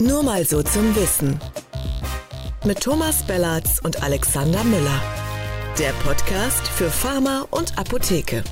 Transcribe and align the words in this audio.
Nur 0.00 0.22
mal 0.22 0.44
so 0.44 0.62
zum 0.62 0.94
Wissen. 0.94 1.40
Mit 2.64 2.80
Thomas 2.80 3.24
Bellatz 3.24 3.80
und 3.82 4.00
Alexander 4.00 4.62
Müller. 4.62 5.02
Der 5.76 5.90
Podcast 6.04 6.68
für 6.68 6.88
Pharma 6.88 7.48
und 7.50 7.76
Apotheke. 7.76 8.44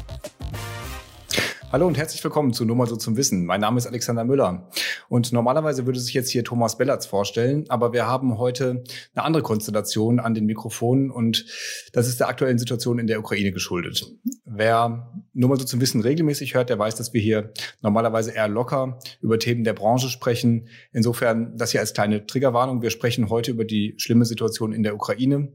Hallo 1.71 1.87
und 1.87 1.97
herzlich 1.97 2.25
willkommen 2.25 2.53
zu 2.53 2.65
Nur 2.65 2.75
mal 2.75 2.89
so 2.89 2.97
zum 2.97 3.17
Wissen. 3.17 3.47
Mein 3.47 3.61
Name 3.61 3.79
ist 3.79 3.87
Alexander 3.87 4.25
Müller. 4.25 4.67
Und 5.09 5.33
normalerweise 5.33 5.87
würde 5.87 6.01
sich 6.01 6.15
jetzt 6.15 6.31
hier 6.31 6.45
Thomas 6.45 6.77
Bellatz 6.79 7.07
vorstellen, 7.07 7.65
aber 7.69 7.93
wir 7.93 8.07
haben 8.07 8.39
heute 8.39 8.85
eine 9.15 9.25
andere 9.25 9.43
Konstellation 9.43 10.21
an 10.21 10.35
den 10.35 10.47
Mikrofonen 10.47 11.11
und 11.11 11.47
das 11.93 12.09
ist 12.09 12.21
der 12.21 12.29
aktuellen 12.29 12.59
Situation 12.59 12.99
in 12.99 13.07
der 13.07 13.21
Ukraine 13.21 13.53
geschuldet. 13.53 14.07
Wer 14.45 15.13
nur 15.33 15.51
mal 15.51 15.59
so 15.59 15.65
zum 15.65 15.81
Wissen 15.81 16.01
regelmäßig 16.01 16.55
hört, 16.55 16.71
der 16.71 16.79
weiß, 16.79 16.95
dass 16.95 17.13
wir 17.13 17.21
hier 17.21 17.53
normalerweise 17.83 18.33
eher 18.33 18.49
locker 18.49 18.99
über 19.21 19.39
Themen 19.39 19.65
der 19.65 19.75
Branche 19.75 20.09
sprechen. 20.09 20.69
Insofern 20.93 21.57
das 21.57 21.73
hier 21.73 21.81
als 21.81 21.95
kleine 21.95 22.27
Triggerwarnung. 22.27 22.83
Wir 22.83 22.91
sprechen 22.91 23.29
heute 23.29 23.51
über 23.51 23.65
die 23.65 23.95
schlimme 23.99 24.25
Situation 24.25 24.73
in 24.73 24.83
der 24.83 24.95
Ukraine 24.95 25.53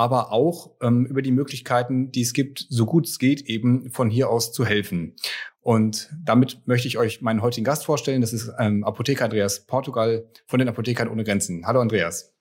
aber 0.00 0.32
auch 0.32 0.70
ähm, 0.80 1.04
über 1.04 1.20
die 1.20 1.30
Möglichkeiten, 1.30 2.10
die 2.10 2.22
es 2.22 2.32
gibt, 2.32 2.64
so 2.70 2.86
gut 2.86 3.06
es 3.06 3.18
geht, 3.18 3.42
eben 3.42 3.90
von 3.90 4.08
hier 4.08 4.30
aus 4.30 4.50
zu 4.50 4.64
helfen. 4.64 5.14
Und 5.60 6.08
damit 6.24 6.62
möchte 6.64 6.88
ich 6.88 6.96
euch 6.96 7.20
meinen 7.20 7.42
heutigen 7.42 7.66
Gast 7.66 7.84
vorstellen. 7.84 8.22
Das 8.22 8.32
ist 8.32 8.50
ähm, 8.58 8.82
Apotheker 8.82 9.26
Andreas 9.26 9.66
Portugal 9.66 10.24
von 10.46 10.58
den 10.58 10.70
Apothekern 10.70 11.08
ohne 11.08 11.22
Grenzen. 11.22 11.66
Hallo 11.66 11.82
Andreas. 11.82 12.32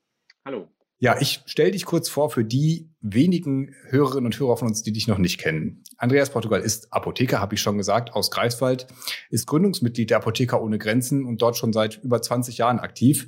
Hallo. 0.45 0.69
Ja, 0.99 1.17
ich 1.19 1.41
stelle 1.47 1.71
dich 1.71 1.83
kurz 1.83 2.07
vor 2.07 2.29
für 2.29 2.45
die 2.45 2.91
wenigen 3.01 3.75
Hörerinnen 3.89 4.27
und 4.27 4.39
Hörer 4.39 4.55
von 4.55 4.69
uns, 4.69 4.81
die 4.81 4.93
dich 4.93 5.09
noch 5.09 5.17
nicht 5.17 5.37
kennen. 5.37 5.83
Andreas 5.97 6.29
Portugal 6.29 6.61
ist 6.61 6.93
Apotheker, 6.93 7.41
habe 7.41 7.55
ich 7.55 7.61
schon 7.61 7.77
gesagt, 7.77 8.13
aus 8.13 8.31
Greifswald, 8.31 8.87
ist 9.29 9.47
Gründungsmitglied 9.47 10.09
der 10.09 10.17
Apotheker 10.17 10.61
ohne 10.61 10.77
Grenzen 10.77 11.25
und 11.25 11.41
dort 11.41 11.57
schon 11.57 11.73
seit 11.73 12.01
über 12.03 12.21
20 12.21 12.57
Jahren 12.57 12.79
aktiv. 12.79 13.27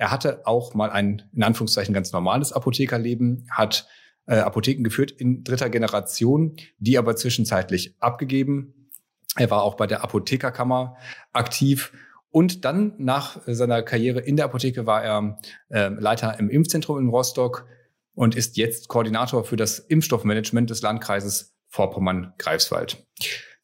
Er 0.00 0.10
hatte 0.10 0.46
auch 0.46 0.72
mal 0.72 0.88
ein, 0.88 1.28
in 1.34 1.42
Anführungszeichen, 1.42 1.92
ganz 1.92 2.10
normales 2.12 2.54
Apothekerleben, 2.54 3.46
hat 3.50 3.86
äh, 4.26 4.36
Apotheken 4.36 4.82
geführt 4.82 5.10
in 5.10 5.44
dritter 5.44 5.68
Generation, 5.68 6.56
die 6.78 6.96
aber 6.96 7.16
zwischenzeitlich 7.16 7.96
abgegeben. 8.00 8.88
Er 9.36 9.50
war 9.50 9.62
auch 9.62 9.74
bei 9.74 9.86
der 9.86 10.02
Apothekerkammer 10.02 10.96
aktiv 11.34 11.92
und 12.30 12.64
dann 12.64 12.94
nach 12.96 13.42
seiner 13.44 13.82
Karriere 13.82 14.20
in 14.20 14.36
der 14.36 14.46
Apotheke 14.46 14.86
war 14.86 15.04
er 15.04 15.38
äh, 15.68 15.88
Leiter 15.88 16.38
im 16.38 16.48
Impfzentrum 16.48 16.98
in 16.98 17.10
Rostock 17.10 17.66
und 18.14 18.34
ist 18.34 18.56
jetzt 18.56 18.88
Koordinator 18.88 19.44
für 19.44 19.56
das 19.56 19.80
Impfstoffmanagement 19.80 20.70
des 20.70 20.80
Landkreises 20.80 21.54
Vorpommern-Greifswald. 21.68 23.06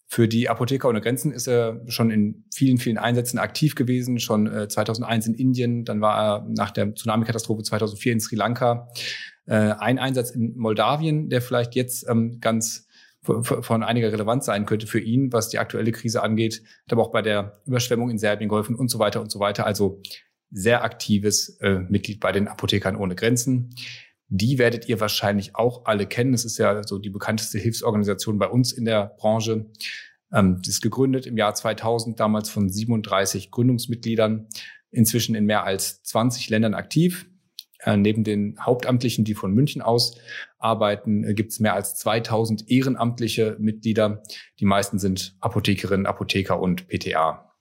Für 0.09 0.29
die 0.29 0.49
Apotheker 0.49 0.89
ohne 0.89 1.01
Grenzen 1.01 1.33
ist 1.33 1.49
er 1.49 1.83
schon 1.89 2.11
in 2.11 2.45
vielen, 2.55 2.79
vielen 2.79 2.97
Einsätzen 2.97 3.39
aktiv 3.39 3.75
gewesen, 3.75 4.21
schon 4.21 4.47
äh, 4.47 4.69
2001 4.69 5.27
in 5.27 5.35
Indien, 5.35 5.85
dann 5.85 6.01
war 6.01 6.19
er 6.19 6.47
nach 6.49 6.71
der 6.71 6.95
Tsunami-Katastrophe 6.95 7.65
2004 7.65 8.13
in 8.13 8.21
Sri 8.21 8.37
Lanka. 8.37 8.89
Äh, 9.47 9.55
ein 9.55 9.99
Einsatz 9.99 10.31
in 10.31 10.57
Moldawien, 10.57 11.29
der 11.29 11.43
vielleicht 11.43 11.75
jetzt 11.75 12.09
ähm, 12.09 12.39
ganz 12.41 12.87
von 13.23 13.83
einiger 13.83 14.13
Relevanz 14.13 14.47
sein 14.47 14.67
könnte 14.67 14.87
für 14.87 15.01
ihn, 15.01 15.33
was 15.33 15.49
die 15.49 15.59
aktuelle 15.59 15.91
Krise 15.91 16.23
angeht, 16.23 16.63
hat 16.85 16.93
aber 16.93 17.03
auch 17.03 17.11
bei 17.11 17.23
der 17.23 17.61
Überschwemmung 17.67 18.09
in 18.09 18.19
Serbien 18.19 18.49
geholfen 18.49 18.77
und 18.77 18.89
so 18.89 19.01
weiter 19.01 19.21
und 19.21 19.33
so 19.33 19.41
weiter. 19.41 19.67
Also 19.67 20.01
sehr 20.51 20.85
aktives 20.85 21.59
äh, 21.61 21.81
Mitglied 21.81 22.21
bei 22.21 22.31
den 22.31 22.47
Apothekern 22.47 22.97
ohne 22.97 23.17
Grenzen. 23.17 23.75
Die 24.29 24.59
werdet 24.59 24.89
ihr 24.89 25.01
wahrscheinlich 25.01 25.55
auch 25.55 25.85
alle 25.85 26.07
kennen. 26.07 26.35
Es 26.35 26.45
ist 26.45 26.59
ja 26.59 26.83
so 26.83 26.99
die 26.99 27.11
bekannteste 27.11 27.59
Hilfsorganisation 27.59 28.39
bei 28.39 28.49
uns 28.49 28.73
in 28.73 28.85
der 28.85 29.15
Branche. 29.19 29.67
Ähm, 30.33 30.61
ist 30.67 30.83
gegründet 30.83 31.27
im 31.27 31.37
Jahr 31.37 31.55
2000, 31.55 32.19
damals 32.19 32.51
von 32.51 32.69
37 32.69 33.53
Gründungsmitgliedern, 33.53 34.49
inzwischen 34.91 35.37
in 35.37 35.45
mehr 35.45 35.65
als 35.65 36.03
20 36.03 36.51
Ländern 36.51 36.75
aktiv. 36.75 37.27
Äh, 37.81 37.97
neben 37.97 38.25
den 38.25 38.57
Hauptamtlichen, 38.61 39.25
die 39.25 39.35
von 39.35 39.53
München 39.53 39.81
aus 39.81 40.19
arbeiten, 40.59 41.23
äh, 41.23 41.35
gibt 41.35 41.53
es 41.53 41.61
mehr 41.61 41.75
als 41.75 41.95
2000 41.97 42.69
ehrenamtliche 42.69 43.57
Mitglieder. 43.61 44.23
Die 44.59 44.65
meisten 44.65 44.99
sind 44.99 45.37
Apothekerinnen, 45.41 46.07
Apotheker 46.07 46.61
und 46.61 46.89
PTA. 46.89 47.55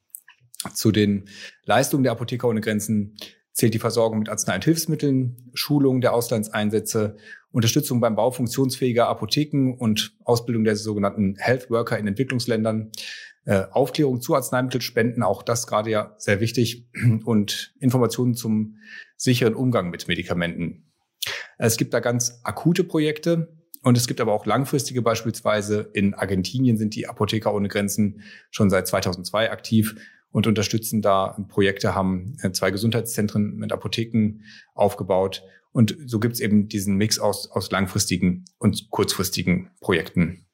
Zu 0.74 0.92
den 0.92 1.30
Leistungen 1.66 2.04
der 2.04 2.14
Apotheker 2.14 2.48
ohne 2.48 2.62
Grenzen 2.62 3.16
zählt 3.56 3.74
die 3.74 3.80
Versorgung 3.80 4.20
mit 4.20 4.30
Arznei- 4.30 4.56
und 4.56 4.66
Hilfsmitteln, 4.66 5.50
Schulung 5.54 6.02
der 6.02 6.14
Auslandseinsätze, 6.14 7.16
Unterstützung 7.52 8.02
beim 8.02 8.16
Bau 8.16 8.30
funktionsfähiger 8.30 9.08
Apotheken 9.08 9.74
und 9.78 10.14
Ausbildung 10.26 10.66
der 10.66 10.76
sogenannten 10.76 11.38
Health 11.38 11.70
Worker 11.70 11.98
in 11.98 12.06
Entwicklungsländern, 12.06 12.92
äh, 13.46 13.64
Aufklärung 13.72 14.20
zu 14.20 14.36
Arzneimittelspenden, 14.36 15.24
auch 15.24 15.42
das 15.42 15.68
gerade 15.68 15.90
ja 15.90 16.16
sehr 16.18 16.42
wichtig, 16.42 16.90
und 17.24 17.74
Informationen 17.80 18.36
zum 18.36 18.76
sicheren 19.16 19.56
Umgang 19.56 19.90
mit 19.90 20.10
Medikamenten. 20.10 20.92
Es 21.58 21.78
gibt 21.78 21.94
da 21.94 22.02
ganz 22.02 22.42
akute 22.44 22.84
Projekte, 22.84 23.56
und 23.86 23.98
es 23.98 24.08
gibt 24.08 24.20
aber 24.20 24.34
auch 24.34 24.48
langfristige 24.48 25.04
beispielsweise. 25.04 25.92
In 25.94 26.16
Argentinien 26.16 26.76
sind 26.76 26.96
die 26.96 27.08
Apotheker 27.08 27.54
ohne 27.54 27.68
Grenzen 27.68 28.24
schon 28.50 28.72
seit 28.72 28.88
2002 28.88 29.52
aktiv 29.52 29.96
und 30.36 30.46
unterstützen 30.48 31.02
da 31.02 31.38
Projekte, 31.48 31.96
haben 31.96 32.36
äh, 32.42 32.52
zwei 32.52 32.70
Gesundheitszentren 32.70 33.56
mit 33.56 33.72
Apotheken 33.72 34.42
aufgebaut. 34.74 35.44
Und 35.72 35.96
so 36.08 36.20
gibt 36.20 36.34
es 36.34 36.42
eben 36.42 36.68
diesen 36.68 36.98
Mix 36.98 37.20
aus, 37.20 37.50
aus 37.50 37.72
langfristigen 37.72 38.44
und 38.58 38.90
kurzfristigen 38.90 39.70
Projekten. 39.80 40.46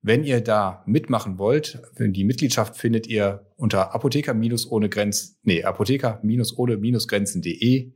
Wenn 0.00 0.24
ihr 0.24 0.40
da 0.40 0.82
mitmachen 0.86 1.38
wollt, 1.38 1.82
die 1.98 2.24
Mitgliedschaft 2.24 2.74
findet 2.74 3.06
ihr 3.06 3.44
unter 3.56 3.94
apotheker-ohne 3.94 4.88
Grenzen, 4.88 5.36
nee, 5.42 5.62
apotheker-ohne-grenzen.de 5.62 7.92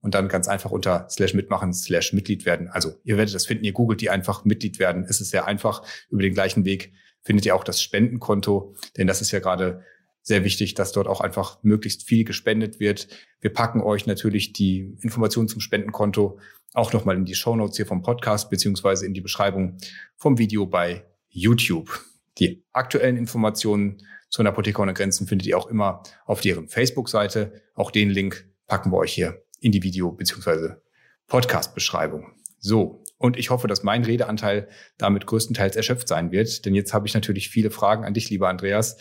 und 0.00 0.14
dann 0.16 0.26
ganz 0.26 0.48
einfach 0.48 0.72
unter 0.72 1.06
slash 1.08 1.34
mitmachen, 1.34 1.74
slash 1.74 2.12
Mitglied 2.12 2.44
werden. 2.44 2.66
Also 2.66 2.94
ihr 3.04 3.16
werdet 3.16 3.36
das 3.36 3.46
finden, 3.46 3.64
ihr 3.64 3.72
googelt 3.72 4.00
die 4.00 4.10
einfach 4.10 4.44
Mitglied 4.44 4.80
werden. 4.80 5.06
Es 5.08 5.20
ist 5.20 5.30
sehr 5.30 5.46
einfach. 5.46 5.84
Über 6.10 6.22
den 6.22 6.34
gleichen 6.34 6.64
Weg 6.64 6.92
findet 7.22 7.46
ihr 7.46 7.54
auch 7.54 7.62
das 7.62 7.80
Spendenkonto, 7.80 8.74
denn 8.96 9.06
das 9.06 9.20
ist 9.20 9.30
ja 9.30 9.38
gerade 9.38 9.84
sehr 10.26 10.42
wichtig, 10.42 10.74
dass 10.74 10.90
dort 10.90 11.06
auch 11.06 11.20
einfach 11.20 11.62
möglichst 11.62 12.02
viel 12.02 12.24
gespendet 12.24 12.80
wird. 12.80 13.06
Wir 13.40 13.52
packen 13.52 13.80
euch 13.80 14.06
natürlich 14.06 14.52
die 14.52 14.96
Informationen 15.00 15.46
zum 15.46 15.60
Spendenkonto 15.60 16.40
auch 16.74 16.92
nochmal 16.92 17.16
in 17.16 17.24
die 17.24 17.36
Show 17.36 17.54
Notes 17.54 17.76
hier 17.76 17.86
vom 17.86 18.02
Podcast 18.02 18.50
beziehungsweise 18.50 19.06
in 19.06 19.14
die 19.14 19.20
Beschreibung 19.20 19.78
vom 20.16 20.36
Video 20.36 20.66
bei 20.66 21.06
YouTube. 21.28 22.00
Die 22.38 22.64
aktuellen 22.72 23.16
Informationen 23.16 23.98
zu 24.28 24.42
den 24.42 24.48
Apotheker 24.48 24.82
ohne 24.82 24.94
Grenzen 24.94 25.28
findet 25.28 25.46
ihr 25.46 25.56
auch 25.56 25.68
immer 25.68 26.02
auf 26.24 26.40
deren 26.40 26.66
Facebook-Seite. 26.66 27.62
Auch 27.74 27.92
den 27.92 28.10
Link 28.10 28.50
packen 28.66 28.90
wir 28.90 28.96
euch 28.96 29.12
hier 29.12 29.44
in 29.60 29.70
die 29.70 29.84
Video- 29.84 30.10
beziehungsweise 30.10 30.82
Podcast-Beschreibung. 31.28 32.32
So, 32.58 33.04
und 33.18 33.36
ich 33.36 33.50
hoffe, 33.50 33.68
dass 33.68 33.84
mein 33.84 34.04
Redeanteil 34.04 34.68
damit 34.98 35.24
größtenteils 35.26 35.76
erschöpft 35.76 36.08
sein 36.08 36.32
wird, 36.32 36.66
denn 36.66 36.74
jetzt 36.74 36.92
habe 36.92 37.06
ich 37.06 37.14
natürlich 37.14 37.48
viele 37.48 37.70
Fragen 37.70 38.04
an 38.04 38.12
dich, 38.12 38.28
lieber 38.28 38.48
Andreas. 38.48 38.96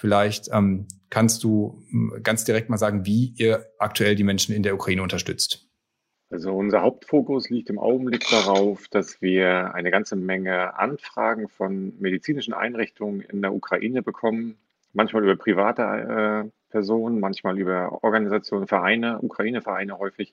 Vielleicht 0.00 0.48
ähm, 0.50 0.86
kannst 1.10 1.44
du 1.44 1.82
hm, 1.90 2.22
ganz 2.22 2.44
direkt 2.44 2.70
mal 2.70 2.78
sagen, 2.78 3.04
wie 3.04 3.34
ihr 3.36 3.66
aktuell 3.78 4.14
die 4.14 4.24
Menschen 4.24 4.54
in 4.54 4.62
der 4.62 4.74
Ukraine 4.74 5.02
unterstützt. 5.02 5.68
Also 6.30 6.52
unser 6.52 6.80
Hauptfokus 6.80 7.50
liegt 7.50 7.68
im 7.68 7.78
Augenblick 7.78 8.26
darauf, 8.30 8.88
dass 8.88 9.20
wir 9.20 9.74
eine 9.74 9.90
ganze 9.90 10.16
Menge 10.16 10.78
Anfragen 10.78 11.48
von 11.48 11.92
medizinischen 11.98 12.54
Einrichtungen 12.54 13.20
in 13.20 13.42
der 13.42 13.52
Ukraine 13.52 14.02
bekommen, 14.02 14.56
manchmal 14.94 15.22
über 15.22 15.36
private 15.36 15.82
äh, 15.82 16.50
Personen, 16.70 17.20
manchmal 17.20 17.58
über 17.58 18.02
Organisationen, 18.02 18.66
Vereine, 18.66 19.20
Ukraine-Vereine 19.20 19.98
häufig, 19.98 20.32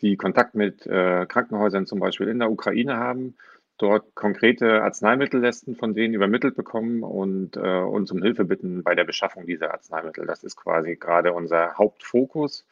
die 0.00 0.16
Kontakt 0.16 0.56
mit 0.56 0.86
äh, 0.86 1.24
Krankenhäusern 1.26 1.86
zum 1.86 2.00
Beispiel 2.00 2.26
in 2.26 2.40
der 2.40 2.50
Ukraine 2.50 2.96
haben 2.96 3.36
dort 3.78 4.14
konkrete 4.14 4.82
Arzneimittellesten 4.82 5.76
von 5.76 5.94
denen 5.94 6.14
übermittelt 6.14 6.56
bekommen 6.56 7.02
und 7.02 7.56
äh, 7.56 7.60
uns 7.60 8.10
um 8.10 8.22
Hilfe 8.22 8.44
bitten 8.44 8.82
bei 8.82 8.94
der 8.94 9.04
Beschaffung 9.04 9.46
dieser 9.46 9.72
Arzneimittel. 9.72 10.26
Das 10.26 10.44
ist 10.44 10.56
quasi 10.56 10.96
gerade 10.96 11.32
unser 11.32 11.78
Hauptfokus. 11.78 12.66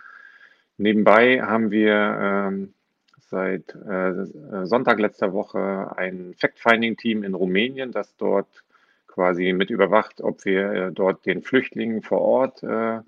Nebenbei 0.76 1.40
haben 1.40 1.70
wir 1.70 1.94
ähm, 2.20 2.74
seit 3.20 3.74
äh, 3.74 4.26
Sonntag 4.66 4.98
letzter 4.98 5.32
Woche 5.32 5.96
ein 5.96 6.34
Fact-Finding-Team 6.36 7.22
in 7.22 7.34
Rumänien, 7.34 7.92
das 7.92 8.16
dort 8.16 8.64
quasi 9.06 9.52
mit 9.52 9.70
überwacht, 9.70 10.20
ob 10.20 10.44
wir 10.44 10.72
äh, 10.72 10.92
dort 10.92 11.24
den 11.24 11.42
Flüchtlingen 11.42 12.02
vor 12.02 12.20
Ort 12.20 12.62
äh, 12.62 12.96
äh, 12.96 13.00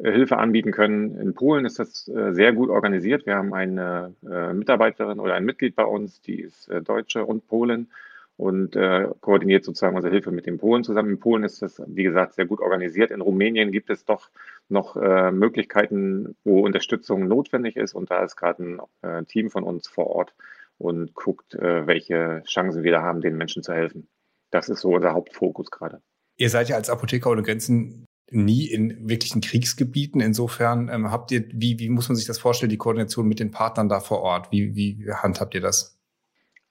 Hilfe 0.00 0.36
anbieten 0.36 0.70
können. 0.70 1.18
In 1.18 1.34
Polen 1.34 1.64
ist 1.64 1.78
das 1.78 2.06
äh, 2.08 2.32
sehr 2.32 2.52
gut 2.52 2.70
organisiert. 2.70 3.26
Wir 3.26 3.36
haben 3.36 3.52
eine 3.52 4.14
äh, 4.28 4.52
Mitarbeiterin 4.52 5.18
oder 5.18 5.34
ein 5.34 5.44
Mitglied 5.44 5.74
bei 5.74 5.84
uns, 5.84 6.20
die 6.20 6.40
ist 6.40 6.70
Deutsche 6.84 7.24
und 7.24 7.46
Polin 7.48 7.88
und 8.36 8.78
koordiniert 9.20 9.64
sozusagen 9.64 9.96
unsere 9.96 10.14
Hilfe 10.14 10.30
mit 10.30 10.46
den 10.46 10.58
Polen 10.58 10.84
zusammen. 10.84 11.10
In 11.10 11.18
Polen 11.18 11.42
ist 11.42 11.60
das, 11.60 11.82
wie 11.88 12.04
gesagt, 12.04 12.34
sehr 12.34 12.46
gut 12.46 12.60
organisiert. 12.60 13.10
In 13.10 13.20
Rumänien 13.20 13.72
gibt 13.72 13.90
es 13.90 14.04
doch 14.04 14.30
noch 14.68 14.94
Möglichkeiten, 15.32 16.36
wo 16.44 16.60
Unterstützung 16.60 17.26
notwendig 17.26 17.74
ist 17.74 17.94
und 17.94 18.12
da 18.12 18.22
ist 18.22 18.36
gerade 18.36 18.78
ein 19.02 19.26
Team 19.26 19.50
von 19.50 19.64
uns 19.64 19.88
vor 19.88 20.06
Ort 20.06 20.34
und 20.78 21.14
guckt, 21.14 21.56
welche 21.58 22.44
Chancen 22.46 22.84
wir 22.84 22.92
da 22.92 23.02
haben, 23.02 23.22
den 23.22 23.36
Menschen 23.36 23.64
zu 23.64 23.72
helfen. 23.72 24.06
Das 24.52 24.68
ist 24.68 24.82
so 24.82 24.94
unser 24.94 25.14
Hauptfokus 25.14 25.72
gerade. 25.72 26.00
Ihr 26.36 26.50
seid 26.50 26.68
ja 26.68 26.76
als 26.76 26.90
Apotheker 26.90 27.30
ohne 27.30 27.42
Grenzen 27.42 28.04
nie 28.30 28.66
in 28.66 29.08
wirklichen 29.08 29.40
Kriegsgebieten. 29.40 30.20
Insofern 30.20 30.88
ähm, 30.88 31.10
habt 31.10 31.30
ihr, 31.32 31.44
wie, 31.52 31.78
wie 31.78 31.88
muss 31.88 32.08
man 32.08 32.16
sich 32.16 32.26
das 32.26 32.38
vorstellen, 32.38 32.70
die 32.70 32.76
Koordination 32.76 33.26
mit 33.26 33.40
den 33.40 33.50
Partnern 33.50 33.88
da 33.88 34.00
vor 34.00 34.20
Ort? 34.20 34.52
Wie, 34.52 34.74
wie 34.74 35.10
handhabt 35.10 35.54
ihr 35.54 35.60
das? 35.60 35.98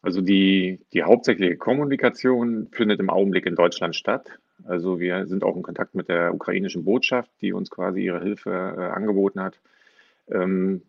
Also 0.02 0.22
die, 0.22 0.80
die 0.94 1.04
hauptsächliche 1.04 1.58
Kommunikation 1.58 2.70
findet 2.72 3.00
im 3.00 3.10
Augenblick 3.10 3.46
in 3.46 3.56
Deutschland 3.56 3.96
statt. 3.96 4.40
Also 4.64 5.00
wir 5.00 5.28
sind 5.28 5.44
auch 5.44 5.56
in 5.56 5.64
Kontakt 5.64 5.96
mit 5.96 6.08
der 6.10 6.34
ukrainischen 6.34 6.84
Botschaft, 6.84 7.32
die 7.42 7.54
uns 7.54 7.70
quasi 7.70 8.02
ihre 8.02 8.22
Hilfe 8.22 8.52
äh, 8.52 8.82
angeboten 8.96 9.42
hat. 9.42 9.60
Ähm, 10.30 10.84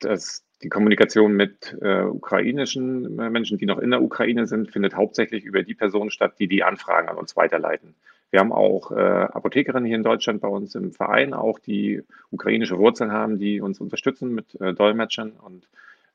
das, 0.00 0.44
die 0.62 0.68
Kommunikation 0.68 1.32
mit 1.32 1.76
äh, 1.80 2.02
ukrainischen 2.02 3.16
Menschen, 3.16 3.58
die 3.58 3.66
noch 3.66 3.78
in 3.78 3.90
der 3.90 4.02
Ukraine 4.02 4.46
sind, 4.46 4.70
findet 4.70 4.94
hauptsächlich 4.94 5.44
über 5.44 5.62
die 5.62 5.74
Personen 5.74 6.10
statt, 6.10 6.34
die 6.38 6.48
die 6.48 6.62
Anfragen 6.62 7.08
an 7.08 7.16
uns 7.16 7.36
weiterleiten. 7.36 7.94
Wir 8.30 8.40
haben 8.40 8.52
auch 8.52 8.90
äh, 8.90 8.94
Apothekerinnen 8.94 9.86
hier 9.86 9.96
in 9.96 10.02
Deutschland 10.02 10.40
bei 10.40 10.48
uns 10.48 10.74
im 10.74 10.92
Verein, 10.92 11.32
auch 11.32 11.58
die 11.58 12.02
ukrainische 12.30 12.78
Wurzeln 12.78 13.10
haben, 13.10 13.38
die 13.38 13.60
uns 13.60 13.80
unterstützen 13.80 14.34
mit 14.34 14.60
äh, 14.60 14.74
Dolmetschern 14.74 15.32
und 15.32 15.66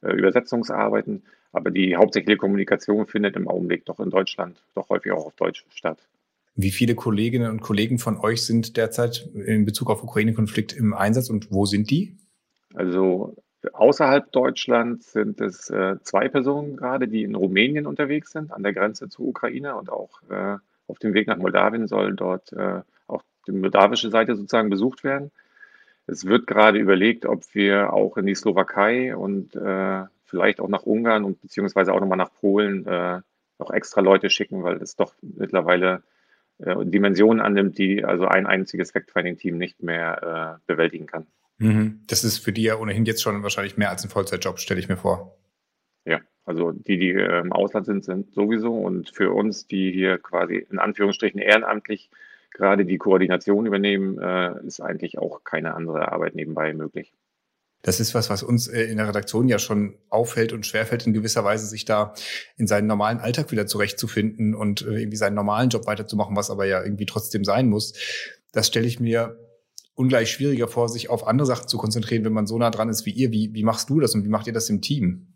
äh, 0.02 0.12
Übersetzungsarbeiten. 0.12 1.24
Aber 1.52 1.72
die 1.72 1.96
hauptsächliche 1.96 2.38
Kommunikation 2.38 3.08
findet 3.08 3.36
im 3.36 3.48
Augenblick 3.48 3.86
doch 3.86 4.00
in 4.00 4.10
Deutschland, 4.10 4.64
doch 4.76 4.90
häufig 4.90 5.12
auch 5.12 5.26
auf 5.26 5.36
Deutsch 5.36 5.66
statt. 5.74 5.98
Wie 6.56 6.72
viele 6.72 6.94
Kolleginnen 6.94 7.50
und 7.50 7.62
Kollegen 7.62 7.98
von 7.98 8.18
euch 8.18 8.46
sind 8.46 8.78
derzeit 8.78 9.28
in 9.34 9.66
Bezug 9.66 9.90
auf 9.90 10.04
Ukraine-Konflikt 10.04 10.74
im 10.74 10.94
Einsatz 10.94 11.32
und 11.32 11.52
wo 11.52 11.66
sind 11.66 11.90
die? 11.90 12.16
Also 12.76 13.36
außerhalb 13.72 14.32
Deutschlands 14.32 15.14
sind 15.14 15.42
es 15.42 15.70
äh, 15.72 15.96
zwei 16.04 16.30
Personen 16.30 16.76
gerade, 16.76 17.08
die 17.08 17.24
in 17.24 17.34
Rumänien 17.34 17.88
unterwegs 17.88 18.32
sind, 18.32 18.52
an 18.52 18.62
der 18.62 18.74
Grenze 18.74 19.10
zur 19.10 19.28
Ukraine 19.28 19.76
und 19.76 19.90
auch 19.90 20.22
äh, 20.30 20.58
auf 20.88 21.00
dem 21.00 21.14
Weg 21.14 21.28
nach 21.28 21.38
Moldawien 21.38 21.88
soll 21.88 22.14
dort 22.14 22.52
äh, 22.54 22.82
auch 23.08 23.24
die 23.48 23.52
moldawische 23.52 24.10
Seite 24.10 24.36
sozusagen 24.36 24.70
besucht 24.70 25.04
werden. 25.04 25.32
Es 26.06 26.26
wird 26.26 26.48
gerade 26.48 26.80
überlegt, 26.80 27.26
ob 27.26 27.44
wir 27.54 27.94
auch 27.94 28.18
in 28.18 28.26
die 28.26 28.36
Slowakei 28.36 29.16
und 29.16 29.56
äh, 29.56 30.04
vielleicht 30.26 30.60
auch 30.60 30.68
nach 30.68 30.84
Ungarn 30.84 31.24
und 31.24 31.42
beziehungsweise 31.42 31.94
auch 31.94 32.00
nochmal 32.00 32.18
nach 32.18 32.34
Polen 32.34 32.86
äh, 32.86 33.22
noch 33.60 33.72
extra 33.72 34.02
Leute 34.02 34.30
schicken, 34.30 34.64
weil 34.64 34.78
es 34.82 34.96
doch 34.96 35.14
mittlerweile 35.22 36.04
äh, 36.58 36.76
Dimensionen 36.86 37.40
annimmt, 37.40 37.78
die 37.78 38.04
also 38.04 38.28
ein 38.28 38.46
einziges 38.46 38.92
Fact-Finding-Team 38.92 39.58
nicht 39.58 39.82
mehr 39.82 40.60
äh, 40.60 40.72
bewältigen 40.72 41.06
kann. 41.06 41.28
Mhm. 41.58 42.02
Das 42.08 42.24
ist 42.24 42.40
für 42.40 42.52
die 42.52 42.64
ja 42.64 42.78
ohnehin 42.78 43.06
jetzt 43.06 43.22
schon 43.22 43.44
wahrscheinlich 43.44 43.78
mehr 43.78 43.90
als 43.90 44.04
ein 44.04 44.10
Vollzeitjob, 44.10 44.60
stelle 44.60 44.80
ich 44.80 44.90
mir 44.90 44.98
vor. 44.98 45.38
Ja, 46.06 46.20
also 46.46 46.72
die, 46.72 46.98
die 46.98 47.12
äh, 47.12 47.40
im 47.40 47.54
Ausland 47.54 47.86
sind, 47.86 48.04
sind 48.04 48.34
sowieso 48.34 48.76
und 48.76 49.10
für 49.10 49.32
uns, 49.32 49.68
die 49.68 49.92
hier 49.92 50.18
quasi 50.18 50.66
in 50.70 50.80
Anführungsstrichen 50.80 51.40
ehrenamtlich 51.40 52.10
gerade 52.52 52.86
die 52.86 52.98
Koordination 52.98 53.66
übernehmen, 53.66 54.20
äh, 54.20 54.66
ist 54.66 54.82
eigentlich 54.82 55.18
auch 55.18 55.44
keine 55.44 55.74
andere 55.74 56.12
Arbeit 56.12 56.36
nebenbei 56.36 56.74
möglich. 56.74 57.14
Das 57.82 58.00
ist 58.00 58.16
was, 58.16 58.30
was 58.30 58.44
uns 58.44 58.68
äh, 58.68 58.84
in 58.84 58.98
der 58.98 59.10
Redaktion 59.10 59.50
ja 59.50 59.60
schon 59.60 59.96
auffällt 60.10 60.54
und 60.54 60.66
schwerfällt 60.66 61.06
in 61.06 61.14
gewisser 61.14 61.44
Weise, 61.44 61.68
sich 61.68 61.84
da 61.84 62.14
in 62.58 62.66
seinen 62.66 62.88
normalen 62.88 63.20
Alltag 63.20 63.52
wieder 63.52 63.68
zurechtzufinden 63.68 64.56
und 64.56 64.82
irgendwie 64.82 65.18
seinen 65.18 65.36
normalen 65.36 65.70
Job 65.70 65.86
weiterzumachen, 65.86 66.36
was 66.36 66.50
aber 66.50 66.66
ja 66.66 66.82
irgendwie 66.82 67.06
trotzdem 67.06 67.44
sein 67.44 67.68
muss. 67.68 67.94
Das 68.54 68.68
stelle 68.68 68.88
ich 68.88 69.00
mir 69.00 69.38
ungleich 69.96 70.32
schwieriger 70.32 70.68
vor, 70.68 70.88
sich 70.88 71.10
auf 71.10 71.28
andere 71.28 71.46
Sachen 71.46 71.68
zu 71.68 71.78
konzentrieren, 71.78 72.24
wenn 72.24 72.34
man 72.34 72.48
so 72.48 72.58
nah 72.58 72.72
dran 72.72 72.90
ist 72.90 73.06
wie 73.06 73.12
ihr. 73.12 73.32
Wie, 73.32 73.54
wie 73.54 73.64
machst 73.64 73.90
du 73.90 74.00
das 74.00 74.16
und 74.16 74.24
wie 74.24 74.30
macht 74.30 74.48
ihr 74.48 74.54
das 74.54 74.70
im 74.70 74.82
Team? 74.82 75.33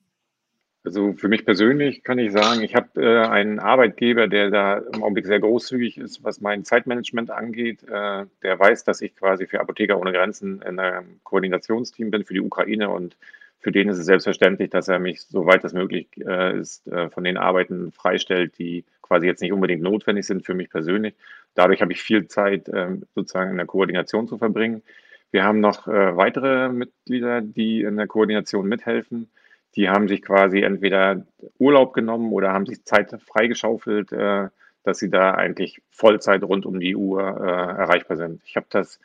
Also 0.88 1.12
für 1.12 1.28
mich 1.28 1.44
persönlich 1.44 2.02
kann 2.02 2.18
ich 2.18 2.32
sagen, 2.32 2.62
ich 2.62 2.74
habe 2.74 2.88
äh, 3.02 3.28
einen 3.28 3.60
Arbeitgeber, 3.60 4.30
der 4.30 4.50
da 4.50 4.78
im 4.78 5.04
Augenblick 5.04 5.26
sehr 5.26 5.42
großzügig 5.42 5.98
ist, 5.98 6.24
was 6.24 6.40
mein 6.40 6.64
Zeitmanagement 6.64 7.30
angeht. 7.30 7.84
Äh, 7.84 8.26
der 8.42 8.58
weiß, 8.58 8.86
dass 8.86 9.02
ich 9.02 9.14
quasi 9.14 9.48
für 9.48 9.60
Apotheker 9.60 10.00
ohne 10.00 10.14
Grenzen 10.14 10.62
in 10.62 10.80
einem 10.80 11.20
Koordinationsteam 11.26 12.10
bin 12.10 12.24
für 12.24 12.34
die 12.36 12.40
Ukraine 12.40 12.90
und 12.90 13.18
für 13.60 13.74
den 13.74 13.90
ist 13.90 13.98
es 13.98 14.06
selbstverständlich, 14.06 14.70
dass 14.70 14.88
er 14.88 15.00
mich, 15.00 15.24
soweit 15.24 15.66
das 15.66 15.74
möglich 15.74 16.08
äh, 16.26 16.58
ist, 16.58 16.88
äh, 16.88 17.10
von 17.10 17.26
den 17.26 17.36
Arbeiten 17.36 17.92
freistellt, 17.92 18.58
die 18.58 18.86
quasi 19.02 19.28
jetzt 19.28 19.42
nicht 19.42 19.52
unbedingt 19.52 19.82
notwendig 19.82 20.26
sind 20.26 20.46
für 20.46 20.54
mich 20.54 20.70
persönlich. 20.70 21.16
Dadurch 21.54 21.82
habe 21.82 21.92
ich 21.92 22.02
viel 22.02 22.30
Zeit 22.30 22.70
ähm, 22.74 23.04
sozusagen 23.14 23.52
in 23.52 23.58
der 23.58 23.66
Koordination 23.66 24.30
zu 24.30 24.38
verbringen. 24.38 24.84
Wir 25.32 25.44
haben 25.44 25.60
noch 25.60 25.86
äh, 25.90 26.16
weitere 26.16 26.70
Mitglieder, 26.70 27.42
die 27.42 27.82
in 27.82 27.98
der 27.98 28.08
Koordination 28.08 28.70
mithelfen. 28.70 29.30
Die 29.78 29.90
haben 29.90 30.08
sich 30.08 30.24
quasi 30.24 30.62
entweder 30.62 31.24
Urlaub 31.60 31.94
genommen 31.94 32.34
oder 32.34 32.52
haben 32.52 32.66
sich 32.66 32.84
Zeit 32.84 33.16
freigeschaufelt, 33.22 34.12
äh, 34.12 34.48
dass 34.84 34.98
sie 34.98 35.10
da 35.10 35.32
eigentlich 35.32 35.82
Vollzeit 35.92 36.44
rund 36.44 36.66
um 36.66 36.80
die 36.80 36.96
Uhr 36.96 37.22
äh, 37.22 37.80
erreichbar 37.82 38.18
sind. 38.18 38.42
Ich 38.44 38.56
habe 38.56 38.66
das 38.72 39.00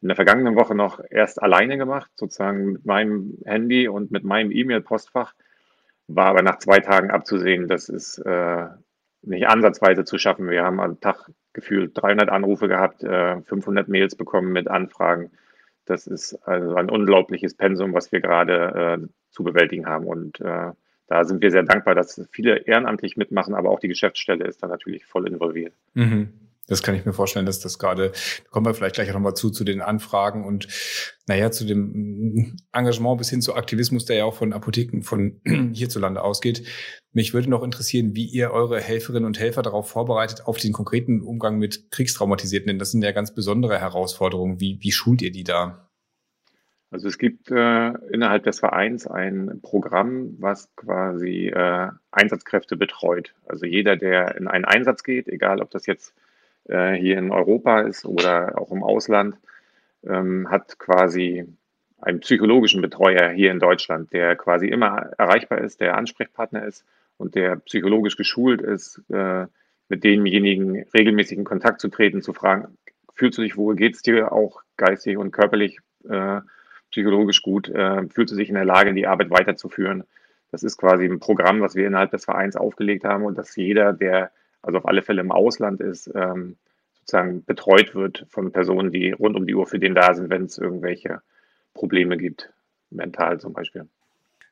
in 0.00 0.08
der 0.08 0.16
vergangenen 0.16 0.56
Woche 0.56 0.74
noch 0.74 1.00
erst 1.10 1.42
alleine 1.42 1.76
gemacht, 1.76 2.10
sozusagen 2.14 2.72
mit 2.72 2.86
meinem 2.86 3.38
Handy 3.44 3.86
und 3.86 4.10
mit 4.10 4.24
meinem 4.24 4.50
E-Mail-Postfach. 4.50 5.34
War 6.08 6.26
aber 6.26 6.42
nach 6.42 6.58
zwei 6.58 6.80
Tagen 6.80 7.10
abzusehen, 7.10 7.68
das 7.68 7.88
ist 7.90 8.18
äh, 8.18 8.66
nicht 9.22 9.46
ansatzweise 9.46 10.04
zu 10.04 10.18
schaffen. 10.18 10.48
Wir 10.48 10.64
haben 10.64 10.80
am 10.80 11.00
Tag 11.00 11.30
gefühlt 11.52 11.92
300 11.94 12.30
Anrufe 12.30 12.68
gehabt, 12.68 13.02
äh, 13.04 13.40
500 13.42 13.88
Mails 13.88 14.16
bekommen 14.16 14.52
mit 14.52 14.68
Anfragen. 14.68 15.30
Das 15.84 16.06
ist 16.06 16.34
also 16.46 16.74
ein 16.76 16.90
unglaubliches 16.90 17.54
Pensum, 17.54 17.92
was 17.94 18.12
wir 18.12 18.20
gerade 18.20 19.00
äh, 19.02 19.08
zu 19.30 19.44
bewältigen 19.44 19.86
haben. 19.86 20.06
Und 20.06 20.40
äh, 20.40 20.72
da 21.06 21.24
sind 21.24 21.42
wir 21.42 21.50
sehr 21.50 21.62
dankbar, 21.62 21.94
dass 21.94 22.26
viele 22.30 22.58
ehrenamtlich 22.66 23.16
mitmachen, 23.16 23.54
aber 23.54 23.70
auch 23.70 23.80
die 23.80 23.88
Geschäftsstelle 23.88 24.46
ist 24.46 24.62
da 24.62 24.66
natürlich 24.66 25.04
voll 25.04 25.28
involviert. 25.28 25.74
Mhm. 25.94 26.43
Das 26.66 26.82
kann 26.82 26.94
ich 26.94 27.04
mir 27.04 27.12
vorstellen, 27.12 27.46
dass 27.46 27.60
das 27.60 27.78
gerade, 27.78 28.10
da 28.10 28.50
kommen 28.50 28.66
wir 28.66 28.74
vielleicht 28.74 28.94
gleich 28.94 29.10
auch 29.10 29.14
nochmal 29.14 29.34
zu, 29.34 29.50
zu 29.50 29.64
den 29.64 29.82
Anfragen 29.82 30.44
und 30.44 30.66
naja, 31.26 31.50
zu 31.50 31.64
dem 31.66 32.56
Engagement 32.72 33.18
bis 33.18 33.30
hin 33.30 33.42
zu 33.42 33.54
Aktivismus, 33.54 34.06
der 34.06 34.16
ja 34.16 34.24
auch 34.24 34.34
von 34.34 34.52
Apotheken 34.52 35.02
von 35.02 35.40
hierzulande 35.74 36.22
ausgeht. 36.22 36.66
Mich 37.12 37.34
würde 37.34 37.50
noch 37.50 37.62
interessieren, 37.62 38.14
wie 38.14 38.26
ihr 38.26 38.50
eure 38.50 38.80
Helferinnen 38.80 39.26
und 39.26 39.38
Helfer 39.38 39.62
darauf 39.62 39.88
vorbereitet, 39.88 40.46
auf 40.46 40.58
den 40.58 40.72
konkreten 40.72 41.20
Umgang 41.20 41.58
mit 41.58 41.90
Kriegstraumatisierten, 41.90 42.68
denn 42.68 42.78
das 42.78 42.92
sind 42.92 43.04
ja 43.04 43.12
ganz 43.12 43.34
besondere 43.34 43.78
Herausforderungen. 43.78 44.60
Wie, 44.60 44.78
wie 44.80 44.92
schult 44.92 45.22
ihr 45.22 45.32
die 45.32 45.44
da? 45.44 45.90
Also 46.90 47.08
es 47.08 47.18
gibt 47.18 47.50
äh, 47.50 47.88
innerhalb 48.12 48.44
des 48.44 48.60
Vereins 48.60 49.06
ein 49.08 49.60
Programm, 49.62 50.36
was 50.38 50.74
quasi 50.76 51.48
äh, 51.48 51.88
Einsatzkräfte 52.12 52.76
betreut. 52.76 53.34
Also 53.46 53.66
jeder, 53.66 53.96
der 53.96 54.36
in 54.36 54.46
einen 54.46 54.64
Einsatz 54.64 55.02
geht, 55.02 55.26
egal 55.26 55.60
ob 55.60 55.72
das 55.72 55.86
jetzt 55.86 56.14
äh, 56.68 56.92
hier 56.92 57.18
in 57.18 57.30
Europa 57.30 57.80
ist 57.80 58.04
oder 58.04 58.58
auch 58.60 58.70
im 58.70 58.82
Ausland, 58.82 59.36
ähm, 60.06 60.50
hat 60.50 60.78
quasi 60.78 61.46
einen 62.00 62.20
psychologischen 62.20 62.82
Betreuer 62.82 63.30
hier 63.30 63.50
in 63.50 63.60
Deutschland, 63.60 64.12
der 64.12 64.36
quasi 64.36 64.66
immer 64.68 65.10
erreichbar 65.18 65.60
ist, 65.60 65.80
der 65.80 65.96
Ansprechpartner 65.96 66.64
ist 66.64 66.84
und 67.16 67.34
der 67.34 67.56
psychologisch 67.56 68.16
geschult 68.16 68.60
ist, 68.60 69.02
äh, 69.10 69.46
mit 69.88 70.04
demjenigen 70.04 70.84
regelmäßig 70.94 71.38
in 71.38 71.44
Kontakt 71.44 71.80
zu 71.80 71.88
treten, 71.88 72.22
zu 72.22 72.32
fragen, 72.32 72.76
fühlst 73.14 73.38
du 73.38 73.42
dich 73.42 73.56
wohl, 73.56 73.76
geht 73.76 73.94
es 73.94 74.02
dir 74.02 74.32
auch 74.32 74.62
geistig 74.76 75.16
und 75.16 75.30
körperlich 75.30 75.78
äh, 76.08 76.40
psychologisch 76.90 77.42
gut, 77.42 77.68
äh, 77.68 78.08
fühlt 78.08 78.28
sie 78.28 78.34
sich 78.34 78.48
in 78.48 78.54
der 78.54 78.64
Lage, 78.64 78.94
die 78.94 79.06
Arbeit 79.06 79.30
weiterzuführen. 79.30 80.04
Das 80.50 80.62
ist 80.62 80.76
quasi 80.76 81.04
ein 81.04 81.20
Programm, 81.20 81.60
was 81.60 81.74
wir 81.74 81.86
innerhalb 81.86 82.10
des 82.10 82.24
Vereins 82.24 82.56
aufgelegt 82.56 83.04
haben 83.04 83.24
und 83.24 83.36
dass 83.36 83.56
jeder, 83.56 83.92
der 83.92 84.30
also 84.64 84.78
auf 84.78 84.86
alle 84.86 85.02
Fälle 85.02 85.20
im 85.20 85.32
Ausland 85.32 85.80
ist, 85.80 86.10
ähm, 86.14 86.56
sozusagen 86.94 87.44
betreut 87.44 87.94
wird 87.94 88.26
von 88.28 88.52
Personen, 88.52 88.90
die 88.90 89.12
rund 89.12 89.36
um 89.36 89.46
die 89.46 89.54
Uhr 89.54 89.66
für 89.66 89.78
den 89.78 89.94
da 89.94 90.14
sind, 90.14 90.30
wenn 90.30 90.44
es 90.44 90.58
irgendwelche 90.58 91.20
Probleme 91.74 92.16
gibt, 92.16 92.52
mental 92.90 93.40
zum 93.40 93.52
Beispiel. 93.52 93.86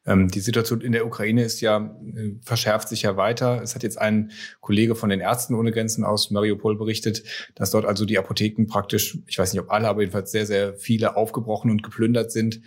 Ähm, 0.05 0.29
die 0.29 0.41
Situation 0.41 0.81
in 0.81 0.93
der 0.93 1.07
Ukraine 1.07 1.45
ist 1.45 1.61
ja, 1.61 1.97
äh, 2.15 2.33
verschärft 2.43 2.89
sich 2.89 3.03
ja 3.03 3.17
weiter. 3.17 3.63
Es 3.63 3.75
hat 3.75 3.85
jetzt 3.85 3.99
ein 3.99 4.33
Kollege 4.61 4.95
von 4.95 5.11
den 5.11 5.21
Ärzten 5.21 5.55
ohne 5.55 5.71
Grenzen 5.71 6.05
aus 6.05 6.31
Mariupol 6.31 6.77
berichtet, 6.77 7.23
dass 7.55 7.71
dort 7.71 7.85
also 7.85 8.05
die 8.05 8.19
Apotheken 8.19 8.67
praktisch, 8.67 9.19
ich 9.27 9.39
weiß 9.39 9.53
nicht 9.53 9.63
ob 9.63 9.71
alle, 9.71 9.89
aber 9.89 10.01
jedenfalls 10.01 10.33
sehr, 10.33 10.47
sehr 10.47 10.75
viele 10.75 11.17
aufgebrochen 11.17 11.71
und 11.71 11.83
geplündert 11.83 12.33
sind. 12.33 12.61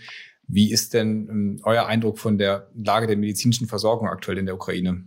Wie 0.48 0.72
ist 0.72 0.94
denn 0.94 1.28
ähm, 1.30 1.60
euer 1.64 1.88
Eindruck 1.88 2.20
von 2.20 2.38
der 2.38 2.70
Lage 2.74 3.08
der 3.08 3.18
medizinischen 3.18 3.68
Versorgung 3.68 4.08
aktuell 4.08 4.38
in 4.38 4.46
der 4.46 4.56
Ukraine? 4.56 5.04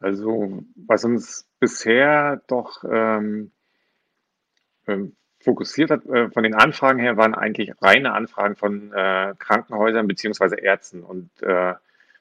Also, 0.00 0.62
was 0.74 1.04
uns 1.04 1.46
bisher 1.60 2.42
doch 2.46 2.82
ähm, 2.84 3.52
ähm 4.86 5.16
fokussiert 5.42 5.90
hat, 5.90 6.04
äh, 6.06 6.30
von 6.30 6.42
den 6.42 6.54
Anfragen 6.54 6.98
her, 6.98 7.16
waren 7.16 7.34
eigentlich 7.34 7.72
reine 7.80 8.12
Anfragen 8.12 8.56
von 8.56 8.92
äh, 8.92 9.34
Krankenhäusern 9.38 10.06
beziehungsweise 10.06 10.56
Ärzten. 10.56 11.02
Und 11.02 11.30
äh, 11.42 11.74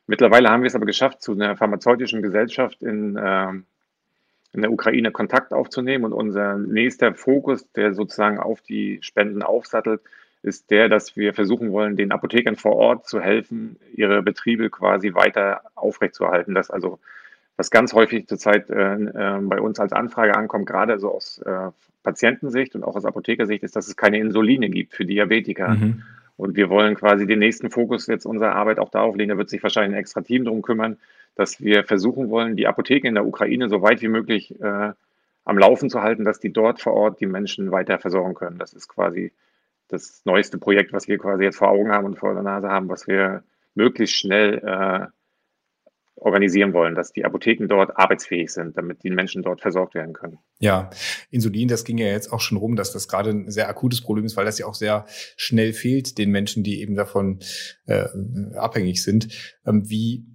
mittlerweile 0.08 0.50
haben 0.50 0.64
wir 0.64 0.68
es 0.68 0.76
aber 0.76 0.86
geschafft, 0.86 1.22
zu 1.22 1.34
einer 1.34 1.58
pharmazeutischen 1.58 2.22
Gesellschaft 2.22 2.82
in, 2.82 3.18
äh, 3.18 3.52
in 4.54 4.62
der 4.62 4.72
Ukraine 4.72 5.12
Kontakt 5.12 5.54
aufzunehmen. 5.54 6.06
Und 6.06 6.14
unser 6.14 6.58
nächster 6.58 7.14
Fokus, 7.14 7.70
der 7.74 7.94
sozusagen 7.94 8.40
auf 8.40 8.62
die 8.62 9.00
Spenden 9.02 9.44
aufsattelt, 9.44 10.02
ist 10.42 10.72
der, 10.72 10.88
dass 10.88 11.18
wir 11.18 11.34
versuchen 11.34 11.74
wollen, 11.74 11.98
den 11.98 12.14
Apothekern 12.14 12.56
vor 12.56 12.78
Ort 12.78 13.08
zu 13.08 13.20
helfen, 13.20 13.78
ihre 13.94 14.24
Betriebe 14.24 14.70
quasi 14.70 15.14
weiter 15.14 15.64
aufrechtzuerhalten, 15.76 16.56
dass 16.56 16.72
also 16.72 17.00
Was 17.60 17.72
ganz 17.72 17.92
häufig 17.92 18.26
zurzeit 18.26 18.70
äh, 18.70 18.94
äh, 18.94 19.40
bei 19.42 19.60
uns 19.60 19.82
als 19.82 19.92
Anfrage 19.92 20.34
ankommt, 20.34 20.66
gerade 20.66 20.98
so 20.98 21.14
aus 21.14 21.40
äh, 21.40 21.72
Patientensicht 22.04 22.74
und 22.74 22.86
auch 22.86 22.96
aus 22.96 23.04
Apothekersicht, 23.04 23.64
ist, 23.64 23.76
dass 23.76 23.90
es 23.90 23.98
keine 23.98 24.18
Insuline 24.18 24.70
gibt 24.70 24.94
für 24.94 25.06
Diabetiker. 25.06 25.72
Mhm. 25.72 26.04
Und 26.38 26.56
wir 26.56 26.70
wollen 26.70 26.96
quasi 26.96 27.28
den 27.28 27.40
nächsten 27.40 27.70
Fokus 27.70 28.08
jetzt 28.08 28.26
unserer 28.26 28.56
Arbeit 28.56 28.80
auch 28.80 28.88
darauf 28.88 29.18
legen, 29.18 29.32
da 29.32 29.38
wird 29.38 29.50
sich 29.50 29.62
wahrscheinlich 29.62 29.98
ein 29.98 30.00
extra 30.00 30.22
Team 30.22 30.46
darum 30.46 30.62
kümmern, 30.62 31.00
dass 31.36 31.60
wir 31.60 31.84
versuchen 31.84 32.30
wollen, 32.30 32.56
die 32.56 32.66
Apotheken 32.66 33.10
in 33.10 33.16
der 33.16 33.26
Ukraine 33.26 33.68
so 33.68 33.82
weit 33.82 34.02
wie 34.02 34.08
möglich 34.08 34.58
äh, 34.62 34.94
am 35.44 35.58
Laufen 35.58 35.90
zu 35.90 36.02
halten, 36.02 36.24
dass 36.24 36.40
die 36.40 36.54
dort 36.54 36.80
vor 36.80 36.94
Ort 36.94 37.20
die 37.20 37.26
Menschen 37.26 37.72
weiter 37.74 38.00
versorgen 38.00 38.36
können. 38.36 38.58
Das 38.58 38.72
ist 38.72 38.88
quasi 38.88 39.34
das 39.90 40.22
neueste 40.24 40.60
Projekt, 40.60 40.94
was 40.94 41.10
wir 41.10 41.18
quasi 41.18 41.44
jetzt 41.44 41.58
vor 41.58 41.68
Augen 41.68 41.92
haben 41.92 42.06
und 42.06 42.20
vor 42.20 42.34
der 42.34 42.44
Nase 42.44 42.70
haben, 42.70 42.88
was 42.88 43.06
wir 43.06 43.44
möglichst 43.76 44.16
schnell 44.16 44.60
äh, 44.60 45.08
organisieren 46.20 46.74
wollen, 46.74 46.96
dass 46.96 47.12
die 47.12 47.26
Apotheken 47.26 47.68
dort 47.68 47.98
arbeitsfähig 47.98 48.52
sind, 48.52 48.78
damit 48.78 49.04
die 49.04 49.10
Menschen 49.10 49.42
dort 49.42 49.62
versorgt 49.62 49.96
werden 49.96 50.14
können. 50.14 50.40
Ja, 50.60 50.90
Insulin, 51.32 51.68
das 51.68 51.84
ging 51.84 51.98
ja 51.98 52.08
jetzt 52.08 52.32
auch 52.32 52.42
schon 52.42 52.58
rum, 52.58 52.76
dass 52.76 52.92
das 52.92 53.08
gerade 53.08 53.32
ein 53.32 53.50
sehr 53.50 53.70
akutes 53.70 54.02
Problem 54.02 54.26
ist, 54.26 54.38
weil 54.38 54.46
das 54.46 54.60
ja 54.60 54.66
auch 54.66 54.76
sehr 54.76 55.06
schnell 55.38 55.74
fehlt 55.74 56.18
den 56.18 56.32
Menschen, 56.32 56.64
die 56.64 56.82
eben 56.82 56.96
davon 56.96 57.40
äh, 57.86 58.06
abhängig 58.56 59.04
sind. 59.04 59.60
Ähm, 59.66 59.90
wie 59.90 60.26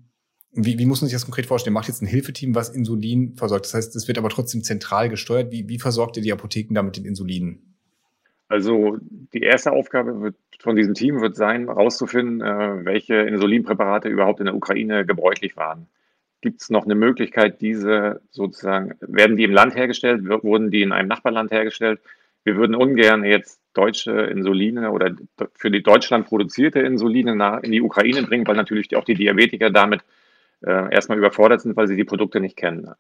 wie, 0.57 0.79
wie 0.79 0.87
muss 0.87 1.01
man 1.01 1.09
sich 1.09 1.17
das 1.17 1.25
konkret 1.25 1.47
vorstellen? 1.47 1.75
Macht 1.75 1.89
jetzt 1.89 2.01
ein 2.01 2.07
Hilfeteam, 2.07 2.55
was 2.55 2.69
Insulin 2.69 3.35
versorgt? 3.35 3.67
Das 3.67 3.75
heißt, 3.75 3.97
es 3.97 4.07
wird 4.07 4.19
aber 4.19 4.29
trotzdem 4.29 4.63
zentral 4.63 5.09
gesteuert. 5.09 5.51
Wie, 5.51 5.69
wie 5.69 5.81
versorgt 5.81 6.17
ihr 6.17 6.23
die 6.23 6.33
Apotheken 6.33 6.75
damit 6.75 6.97
den 6.97 7.05
Insulinen? 7.05 7.74
Also 8.55 8.99
die 9.01 9.41
erste 9.41 9.73
Aufgabe 9.73 10.21
wird 10.21 10.37
von 10.61 10.77
diesem 10.77 10.95
Team 10.95 11.21
wird 11.21 11.35
sein, 11.35 11.67
herauszufinden, 11.67 12.41
äh, 12.41 12.85
welche 12.85 13.17
Insulinpräparate 13.17 14.09
überhaupt 14.09 14.39
in 14.39 14.47
der 14.47 14.55
Ukraine 14.55 15.05
gebräuchlich 15.05 15.57
waren. 15.57 15.89
Gibt 16.41 16.63
es 16.63 16.71
noch 16.71 16.85
eine 16.85 16.95
Möglichkeit, 16.95 17.61
diese 17.61 18.21
sozusagen, 18.31 18.95
werden 19.01 19.37
die 19.37 19.43
im 19.43 19.51
Land 19.51 19.75
hergestellt, 19.75 20.29
wurden 20.29 20.71
die 20.71 20.83
in 20.83 20.93
einem 20.93 21.09
Nachbarland 21.09 21.51
hergestellt? 21.51 21.99
Wir 22.45 22.55
würden 22.55 22.77
ungern 22.77 23.25
jetzt 23.25 23.61
deutsche 23.73 24.13
Insuline 24.13 24.93
oder 24.93 25.17
für 25.57 25.73
die 25.73 25.83
Deutschland 25.83 26.27
produzierte 26.29 26.79
Insuline 26.79 27.61
in 27.65 27.73
die 27.73 27.83
Ukraine 27.83 28.23
bringen, 28.23 28.47
weil 28.47 28.55
natürlich 28.55 28.95
auch 28.95 29.05
die 29.05 29.15
Diabetiker 29.15 29.71
damit 29.71 30.03
äh, 30.65 30.95
erstmal 30.95 31.19
überfordert 31.19 31.63
sind, 31.63 31.77
weil 31.77 31.89
sie 31.89 31.97
die 31.97 32.05
Produkte 32.05 32.39
nicht 32.39 32.57
kennen 32.57 32.95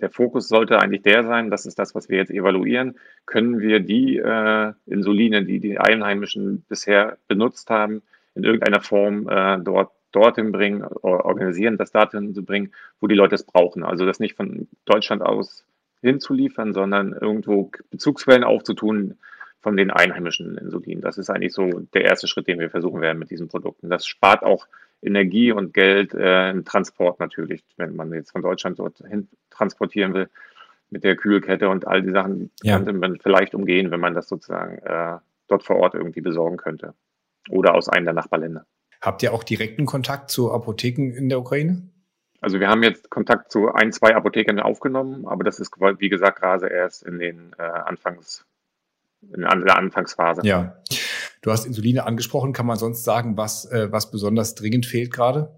der 0.00 0.10
Fokus 0.10 0.48
sollte 0.48 0.78
eigentlich 0.78 1.02
der 1.02 1.24
sein, 1.24 1.50
das 1.50 1.66
ist 1.66 1.78
das, 1.78 1.94
was 1.94 2.08
wir 2.08 2.18
jetzt 2.18 2.30
evaluieren. 2.30 2.98
Können 3.26 3.60
wir 3.60 3.80
die 3.80 4.16
äh, 4.16 4.72
Insuline, 4.86 5.44
die 5.44 5.60
die 5.60 5.78
Einheimischen 5.78 6.64
bisher 6.68 7.18
benutzt 7.26 7.70
haben, 7.70 8.02
in 8.34 8.44
irgendeiner 8.44 8.80
Form 8.80 9.28
äh, 9.28 9.58
dort 9.58 9.92
dorthin 10.12 10.52
bringen, 10.52 10.84
organisieren, 10.84 11.76
das 11.76 11.92
dorthin 11.92 12.34
zu 12.34 12.42
bringen, 12.42 12.72
wo 13.00 13.06
die 13.08 13.14
Leute 13.14 13.34
es 13.34 13.44
brauchen. 13.44 13.84
Also 13.84 14.06
das 14.06 14.20
nicht 14.20 14.36
von 14.36 14.68
Deutschland 14.86 15.20
aus 15.22 15.66
hinzuliefern, 16.00 16.72
sondern 16.72 17.12
irgendwo 17.12 17.70
Bezugsquellen 17.90 18.44
aufzutun 18.44 19.18
von 19.60 19.76
den 19.76 19.90
einheimischen 19.90 20.56
Insulinen. 20.56 21.02
Das 21.02 21.18
ist 21.18 21.30
eigentlich 21.30 21.52
so 21.52 21.68
der 21.92 22.04
erste 22.04 22.28
Schritt, 22.28 22.46
den 22.46 22.60
wir 22.60 22.70
versuchen 22.70 23.00
werden 23.00 23.18
mit 23.18 23.30
diesen 23.30 23.48
Produkten. 23.48 23.90
Das 23.90 24.06
spart 24.06 24.44
auch 24.44 24.66
Energie 25.02 25.52
und 25.52 25.74
Geld 25.74 26.14
äh, 26.14 26.50
im 26.50 26.64
Transport 26.64 27.20
natürlich, 27.20 27.62
wenn 27.76 27.94
man 27.94 28.12
jetzt 28.12 28.32
von 28.32 28.42
Deutschland 28.42 28.78
dorthin 28.78 29.28
transportieren 29.50 30.14
will, 30.14 30.28
mit 30.90 31.04
der 31.04 31.16
Kühlkette 31.16 31.68
und 31.68 31.86
all 31.86 32.02
die 32.02 32.10
Sachen 32.10 32.50
ja. 32.62 32.76
könnte 32.76 32.92
man 32.92 33.18
vielleicht 33.18 33.54
umgehen, 33.54 33.90
wenn 33.90 34.00
man 34.00 34.14
das 34.14 34.28
sozusagen 34.28 34.78
äh, 34.78 35.18
dort 35.46 35.62
vor 35.62 35.76
Ort 35.76 35.94
irgendwie 35.94 36.20
besorgen 36.20 36.56
könnte. 36.56 36.94
Oder 37.50 37.74
aus 37.74 37.88
einem 37.88 38.06
der 38.06 38.14
Nachbarländer. 38.14 38.66
Habt 39.00 39.22
ihr 39.22 39.32
auch 39.32 39.44
direkten 39.44 39.86
Kontakt 39.86 40.30
zu 40.30 40.52
Apotheken 40.52 41.12
in 41.14 41.28
der 41.28 41.38
Ukraine? 41.38 41.88
Also 42.40 42.60
wir 42.60 42.68
haben 42.68 42.82
jetzt 42.82 43.10
Kontakt 43.10 43.50
zu 43.50 43.72
ein, 43.72 43.92
zwei 43.92 44.14
Apothekern 44.14 44.60
aufgenommen, 44.60 45.26
aber 45.26 45.44
das 45.44 45.58
ist, 45.58 45.72
wie 45.76 46.08
gesagt, 46.08 46.40
gerade 46.40 46.68
erst 46.68 47.02
in 47.02 47.18
den 47.18 47.52
äh, 47.58 47.62
Anfangs, 47.62 48.44
in 49.22 49.42
der 49.42 49.76
Anfangsphase. 49.76 50.42
Ja. 50.44 50.76
Du 51.40 51.52
hast 51.52 51.66
Insuline 51.66 52.04
angesprochen. 52.04 52.52
Kann 52.52 52.66
man 52.66 52.76
sonst 52.76 53.04
sagen, 53.04 53.36
was, 53.36 53.70
äh, 53.70 53.90
was 53.90 54.10
besonders 54.10 54.54
dringend 54.54 54.86
fehlt 54.86 55.12
gerade? 55.12 55.54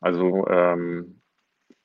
Also 0.00 0.46
ähm, 0.48 1.20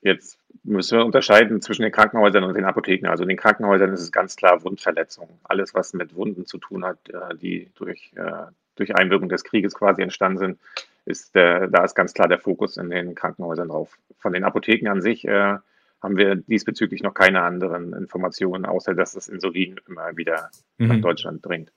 jetzt 0.01 0.39
müssen 0.63 0.97
wir 0.97 1.05
unterscheiden 1.05 1.61
zwischen 1.61 1.83
den 1.83 1.91
Krankenhäusern 1.91 2.43
und 2.43 2.55
den 2.55 2.65
Apotheken. 2.65 3.07
Also 3.07 3.23
in 3.23 3.29
den 3.29 3.38
Krankenhäusern 3.38 3.93
ist 3.93 4.01
es 4.01 4.11
ganz 4.11 4.35
klar 4.35 4.63
Wundverletzungen. 4.63 5.39
Alles, 5.43 5.73
was 5.73 5.93
mit 5.93 6.15
Wunden 6.15 6.45
zu 6.45 6.57
tun 6.57 6.85
hat, 6.85 6.97
äh, 7.09 7.35
die 7.35 7.71
durch, 7.75 8.11
äh, 8.15 8.51
durch 8.75 8.95
Einwirkung 8.95 9.29
des 9.29 9.43
Krieges 9.43 9.73
quasi 9.73 10.01
entstanden 10.01 10.38
sind, 10.38 10.59
ist 11.05 11.35
der, 11.35 11.67
da 11.67 11.83
ist 11.83 11.95
ganz 11.95 12.13
klar 12.13 12.27
der 12.27 12.39
Fokus 12.39 12.77
in 12.77 12.89
den 12.89 13.15
Krankenhäusern 13.15 13.69
drauf. 13.69 13.97
Von 14.17 14.33
den 14.33 14.43
Apotheken 14.43 14.89
an 14.89 15.01
sich 15.01 15.25
äh, 15.25 15.57
haben 16.01 16.17
wir 16.17 16.35
diesbezüglich 16.35 17.03
noch 17.03 17.13
keine 17.13 17.41
anderen 17.41 17.93
Informationen, 17.93 18.65
außer 18.65 18.93
dass 18.93 19.13
das 19.13 19.27
Insulin 19.27 19.79
immer 19.88 20.15
wieder 20.15 20.49
mhm. 20.77 20.88
nach 20.88 21.01
Deutschland 21.01 21.45
dringt 21.45 21.71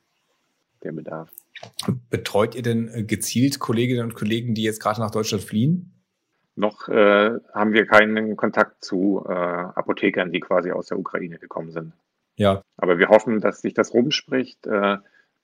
der 0.84 0.92
Bedarf. 0.92 1.30
Betreut 2.10 2.54
ihr 2.54 2.62
denn 2.62 2.88
äh, 2.88 3.04
gezielt 3.04 3.58
Kolleginnen 3.58 4.04
und 4.04 4.14
Kollegen, 4.14 4.54
die 4.54 4.62
jetzt 4.62 4.80
gerade 4.80 5.00
nach 5.00 5.10
Deutschland 5.10 5.44
fliehen? 5.44 5.92
Noch 6.54 6.88
äh, 6.88 7.38
haben 7.54 7.72
wir 7.72 7.86
keinen 7.86 8.36
Kontakt 8.36 8.84
zu 8.84 9.24
äh, 9.26 9.32
Apothekern, 9.32 10.32
die 10.32 10.40
quasi 10.40 10.70
aus 10.70 10.86
der 10.86 10.98
Ukraine 10.98 11.38
gekommen 11.38 11.70
sind. 11.70 11.92
Ja. 12.36 12.62
Aber 12.76 12.98
wir 12.98 13.08
hoffen, 13.08 13.40
dass 13.40 13.62
sich 13.62 13.74
das 13.74 13.94
rumspricht, 13.94 14.66
äh, 14.66 14.98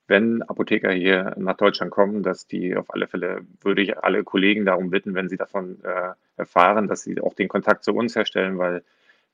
wenn 0.07 0.43
Apotheker 0.43 0.91
hier 0.91 1.35
nach 1.39 1.57
Deutschland 1.57 1.93
kommen, 1.93 2.23
dass 2.23 2.47
die 2.47 2.77
auf 2.77 2.93
alle 2.93 3.07
Fälle, 3.07 3.43
würde 3.61 3.83
ich 3.83 3.99
alle 3.99 4.25
Kollegen 4.25 4.65
darum 4.65 4.91
bitten, 4.91 5.15
wenn 5.15 5.29
sie 5.29 5.37
davon 5.37 5.79
äh, 5.85 6.13
erfahren, 6.37 6.89
dass 6.89 7.03
sie 7.03 7.21
auch 7.21 7.35
den 7.35 7.49
Kontakt 7.49 7.85
zu 7.85 7.95
uns 7.95 8.17
herstellen, 8.17 8.59
weil 8.59 8.83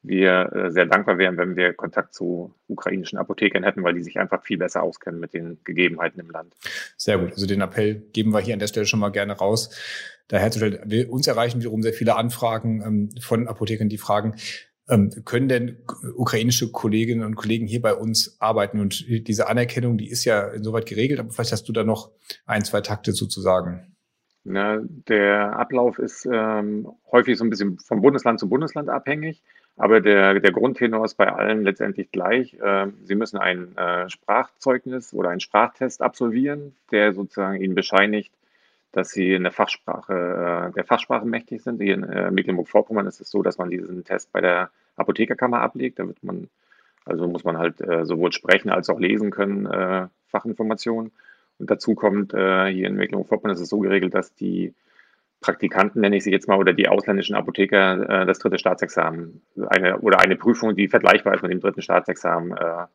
wir 0.05 0.53
äh, 0.53 0.71
sehr 0.71 0.87
dankbar 0.87 1.19
wären, 1.19 1.37
wenn 1.39 1.57
wir 1.57 1.73
Kontakt 1.73 2.15
zu 2.15 2.55
ukrainischen 2.69 3.19
Apothekern 3.19 3.65
hätten, 3.65 3.83
weil 3.83 3.95
die 3.95 4.03
sich 4.03 4.19
einfach 4.19 4.43
viel 4.43 4.59
besser 4.59 4.83
auskennen 4.83 5.19
mit 5.19 5.35
den 5.35 5.59
Gegebenheiten 5.65 6.21
im 6.21 6.31
Land. 6.31 6.55
Sehr 6.97 7.19
gut. 7.19 7.33
Also 7.33 7.47
den 7.47 7.63
Appell 7.63 8.03
geben 8.13 8.33
wir 8.33 8.41
hier 8.41 8.53
an 8.53 8.61
der 8.61 8.67
Stelle 8.67 8.87
schon 8.87 9.01
mal 9.01 9.11
gerne 9.11 9.33
raus. 9.33 9.71
Daher 10.29 10.55
will 10.55 11.07
uns 11.07 11.27
erreichen 11.27 11.61
wiederum 11.61 11.83
sehr 11.83 11.93
viele 11.93 12.17
Anfragen 12.17 12.83
ähm, 12.83 13.11
von 13.21 13.49
Apothekern, 13.49 13.89
die 13.89 13.99
fragen, 13.99 14.37
ähm, 14.89 15.11
können 15.25 15.49
denn 15.49 15.79
ukrainische 16.15 16.71
Kolleginnen 16.71 17.25
und 17.25 17.37
Kollegen 17.37 17.67
hier 17.67 17.81
bei 17.81 17.95
uns 17.95 18.37
arbeiten? 18.41 18.81
Und 18.81 19.07
diese 19.09 19.49
Anerkennung, 19.49 19.97
die 19.97 20.11
ist 20.11 20.25
ja 20.25 20.49
insoweit 20.49 20.87
geregelt, 20.87 21.21
aber 21.21 21.31
vielleicht 21.31 21.53
hast 21.53 21.69
du 21.69 21.73
da 21.73 21.85
noch 21.85 22.11
ein, 22.45 22.65
zwei 22.65 22.83
Takte 22.83 23.13
sozusagen. 23.13 23.95
Na, 24.45 24.79
der 24.83 25.59
Ablauf 25.59 25.99
ist 25.99 26.29
ähm, 26.31 26.87
häufig 27.11 27.39
so 27.39 27.45
ein 27.45 27.51
bisschen 27.51 27.79
vom 27.79 28.03
Bundesland 28.03 28.39
zu 28.39 28.49
Bundesland 28.49 28.91
abhängig. 28.91 29.43
Aber 29.76 30.00
der, 30.00 30.38
der 30.38 30.52
Grundtenor 30.52 31.04
ist 31.04 31.14
bei 31.14 31.33
allen 31.33 31.64
letztendlich 31.64 32.12
gleich. 32.12 32.57
Ähm, 32.62 32.95
Sie 33.04 33.16
müssen 33.16 33.38
ein 33.38 33.76
äh, 33.76 34.09
Sprachzeugnis 34.09 35.12
oder 35.12 35.31
einen 35.31 35.40
Sprachtest 35.40 36.00
absolvieren, 36.00 36.76
der 36.93 37.12
sozusagen 37.12 37.61
Ihnen 37.61 37.75
bescheinigt, 37.75 38.33
dass 38.93 39.11
Sie 39.11 39.33
in 39.33 39.43
der 39.43 39.50
Fachsprache, 39.50 40.71
äh, 40.71 40.73
der 40.75 40.85
Fachsprache 40.85 41.26
mächtig 41.26 41.62
sind. 41.62 41.83
Hier 41.83 41.95
in 41.95 42.04
äh, 42.04 42.31
Mecklenburg-Vorpommern 42.31 43.09
ist 43.09 43.21
es 43.21 43.31
so, 43.31 43.43
dass 43.43 43.59
man 43.59 43.69
diesen 43.71 44.04
Test 44.04 44.33
bei 44.33 44.40
der 44.40 44.71
Apothekerkammer 44.95 45.61
ablegt. 45.61 45.99
Da 45.99 46.07
wird 46.07 46.23
man, 46.23 46.49
also 47.04 47.26
muss 47.26 47.43
man 47.43 47.59
halt 47.59 47.78
sowohl 47.78 48.33
sprechen 48.33 48.71
als 48.71 48.88
auch 48.88 49.00
lesen 49.00 49.33
können, 49.33 50.09
Fachinformationen. 50.28 51.11
Und 51.59 51.71
dazu 51.71 51.97
kommt 51.97 52.31
hier 52.31 52.69
in 52.69 52.95
Mecklenburg-Vorpommern 52.95 53.54
ist 53.54 53.61
es 53.61 53.69
so 53.69 53.81
geregelt, 53.81 54.14
dass 54.14 54.35
die 54.37 54.73
Praktikanten, 55.45 56.01
nenne 56.01 56.17
ich 56.17 56.25
sie 56.25 56.31
jetzt 56.31 56.49
mal, 56.49 56.59
oder 56.59 56.73
die 56.73 56.89
ausländischen 56.89 57.37
Apotheker 57.37 58.23
äh, 58.23 58.27
das 58.27 58.39
dritte 58.39 58.59
Staatsexamen 58.59 59.43
eine, 59.69 59.99
oder 59.99 60.21
eine 60.21 60.37
Prüfung, 60.37 60.75
die 60.75 60.89
vergleichbar 60.89 61.35
ist 61.35 61.43
mit 61.43 61.53
dem 61.53 61.61
dritten 61.61 61.83
Staatsexamen, 61.83 62.57
äh, 62.57 62.87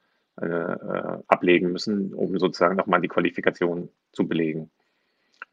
äh, 0.42 1.18
ablegen 1.28 1.72
müssen, 1.72 2.14
um 2.14 2.40
sozusagen 2.40 2.76
nochmal 2.76 3.02
die 3.02 3.08
Qualifikation 3.08 3.90
zu 4.12 4.28
belegen. 4.28 4.72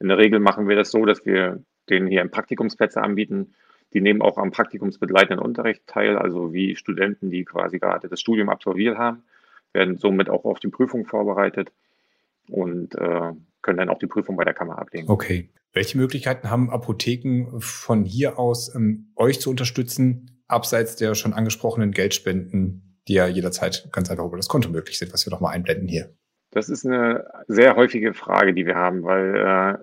In 0.00 0.08
der 0.08 0.16
Regel 0.16 0.40
machen 0.40 0.68
wir 0.68 0.76
das 0.76 0.90
so, 0.90 1.04
dass 1.04 1.26
wir 1.26 1.62
denen 1.90 2.06
hier 2.06 2.26
Praktikumsplätze 2.28 3.02
anbieten. 3.02 3.54
Die 3.92 4.00
nehmen 4.00 4.22
auch 4.22 4.38
am 4.38 4.52
praktikumsbegleitenden 4.52 5.44
Unterricht 5.44 5.86
teil, 5.86 6.16
also 6.16 6.54
wie 6.54 6.76
Studenten, 6.76 7.30
die 7.30 7.44
quasi 7.44 7.78
gerade 7.78 8.08
das 8.08 8.20
Studium 8.20 8.48
absolviert 8.48 8.96
haben, 8.96 9.24
werden 9.72 9.98
somit 9.98 10.30
auch 10.30 10.44
auf 10.44 10.60
die 10.60 10.68
Prüfung 10.68 11.04
vorbereitet 11.04 11.72
und 12.48 12.94
äh, 12.94 13.32
können 13.62 13.78
dann 13.78 13.90
auch 13.90 13.98
die 13.98 14.06
Prüfung 14.06 14.36
bei 14.36 14.44
der 14.44 14.54
Kammer 14.54 14.78
ablegen. 14.78 15.10
Okay. 15.10 15.50
Welche 15.76 15.98
Möglichkeiten 15.98 16.50
haben 16.50 16.70
Apotheken 16.70 17.60
von 17.60 18.02
hier 18.04 18.38
aus, 18.38 18.74
ähm, 18.74 19.12
euch 19.14 19.42
zu 19.42 19.50
unterstützen, 19.50 20.40
abseits 20.48 20.96
der 20.96 21.14
schon 21.14 21.34
angesprochenen 21.34 21.92
Geldspenden, 21.92 22.98
die 23.06 23.12
ja 23.12 23.26
jederzeit 23.26 23.86
ganz 23.92 24.10
einfach 24.10 24.24
über 24.24 24.38
das 24.38 24.48
Konto 24.48 24.70
möglich 24.70 24.96
sind, 24.96 25.12
was 25.12 25.26
wir 25.26 25.30
nochmal 25.30 25.54
einblenden 25.54 25.86
hier? 25.86 26.14
Das 26.50 26.70
ist 26.70 26.86
eine 26.86 27.26
sehr 27.46 27.76
häufige 27.76 28.14
Frage, 28.14 28.54
die 28.54 28.64
wir 28.64 28.74
haben, 28.74 29.02
weil 29.02 29.78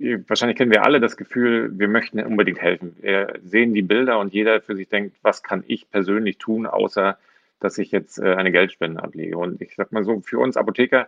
äh, 0.00 0.18
wahrscheinlich 0.26 0.58
kennen 0.58 0.72
wir 0.72 0.84
alle 0.84 0.98
das 0.98 1.16
Gefühl, 1.16 1.70
wir 1.78 1.86
möchten 1.86 2.18
unbedingt 2.18 2.60
helfen. 2.60 2.96
Wir 3.00 3.38
sehen 3.44 3.74
die 3.74 3.82
Bilder 3.82 4.18
und 4.18 4.34
jeder 4.34 4.60
für 4.60 4.74
sich 4.74 4.88
denkt, 4.88 5.18
was 5.22 5.44
kann 5.44 5.62
ich 5.68 5.88
persönlich 5.88 6.38
tun, 6.38 6.66
außer 6.66 7.16
dass 7.60 7.78
ich 7.78 7.92
jetzt 7.92 8.18
äh, 8.18 8.34
eine 8.34 8.50
Geldspende 8.50 9.00
ablege. 9.00 9.38
Und 9.38 9.62
ich 9.62 9.76
sag 9.76 9.92
mal 9.92 10.02
so, 10.02 10.18
für 10.18 10.40
uns 10.40 10.56
Apotheker 10.56 11.06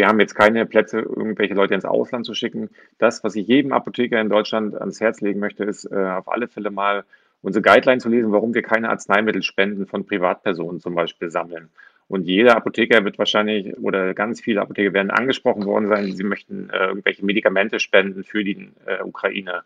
wir 0.00 0.08
haben 0.08 0.18
jetzt 0.18 0.34
keine 0.34 0.64
Plätze, 0.64 1.00
irgendwelche 1.00 1.52
Leute 1.52 1.74
ins 1.74 1.84
Ausland 1.84 2.24
zu 2.24 2.32
schicken. 2.32 2.70
Das, 2.96 3.22
was 3.22 3.36
ich 3.36 3.46
jedem 3.46 3.74
Apotheker 3.74 4.18
in 4.18 4.30
Deutschland 4.30 4.74
ans 4.74 4.98
Herz 4.98 5.20
legen 5.20 5.40
möchte, 5.40 5.64
ist 5.64 5.84
äh, 5.84 5.94
auf 5.94 6.26
alle 6.26 6.48
Fälle 6.48 6.70
mal 6.70 7.04
unsere 7.42 7.62
Guideline 7.62 8.00
zu 8.00 8.08
lesen, 8.08 8.32
warum 8.32 8.54
wir 8.54 8.62
keine 8.62 8.88
Arzneimittelspenden 8.88 9.86
von 9.86 10.06
Privatpersonen 10.06 10.80
zum 10.80 10.94
Beispiel 10.94 11.30
sammeln. 11.30 11.68
Und 12.08 12.22
jeder 12.22 12.56
Apotheker 12.56 13.04
wird 13.04 13.18
wahrscheinlich 13.18 13.76
oder 13.76 14.14
ganz 14.14 14.40
viele 14.40 14.62
Apotheker 14.62 14.94
werden 14.94 15.10
angesprochen 15.10 15.66
worden 15.66 15.88
sein, 15.88 16.12
sie 16.12 16.24
möchten 16.24 16.70
äh, 16.70 16.86
irgendwelche 16.86 17.22
Medikamente 17.26 17.78
spenden 17.78 18.24
für 18.24 18.42
die 18.42 18.70
äh, 18.86 19.02
Ukraine. 19.02 19.64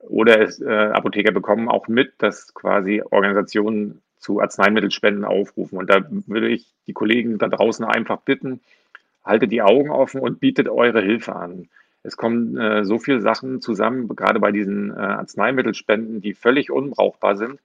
Oder 0.00 0.42
es, 0.42 0.60
äh, 0.60 0.68
Apotheker 0.68 1.32
bekommen 1.32 1.70
auch 1.70 1.88
mit, 1.88 2.12
dass 2.18 2.52
quasi 2.52 3.02
Organisationen 3.10 4.02
zu 4.18 4.42
Arzneimittelspenden 4.42 5.24
aufrufen. 5.24 5.78
Und 5.78 5.88
da 5.88 6.04
würde 6.10 6.50
ich 6.50 6.66
die 6.86 6.92
Kollegen 6.92 7.38
da 7.38 7.48
draußen 7.48 7.86
einfach 7.86 8.18
bitten, 8.18 8.60
haltet 9.26 9.52
die 9.52 9.62
Augen 9.62 9.90
offen 9.90 10.20
und 10.20 10.40
bietet 10.40 10.68
eure 10.68 11.02
Hilfe 11.02 11.34
an. 11.36 11.68
Es 12.02 12.16
kommen 12.16 12.56
äh, 12.56 12.84
so 12.84 12.98
viele 12.98 13.20
Sachen 13.20 13.60
zusammen, 13.60 14.08
gerade 14.08 14.38
bei 14.38 14.52
diesen 14.52 14.90
äh, 14.90 14.94
Arzneimittelspenden, 14.94 16.20
die 16.20 16.34
völlig 16.34 16.70
unbrauchbar 16.70 17.36
sind, 17.36 17.60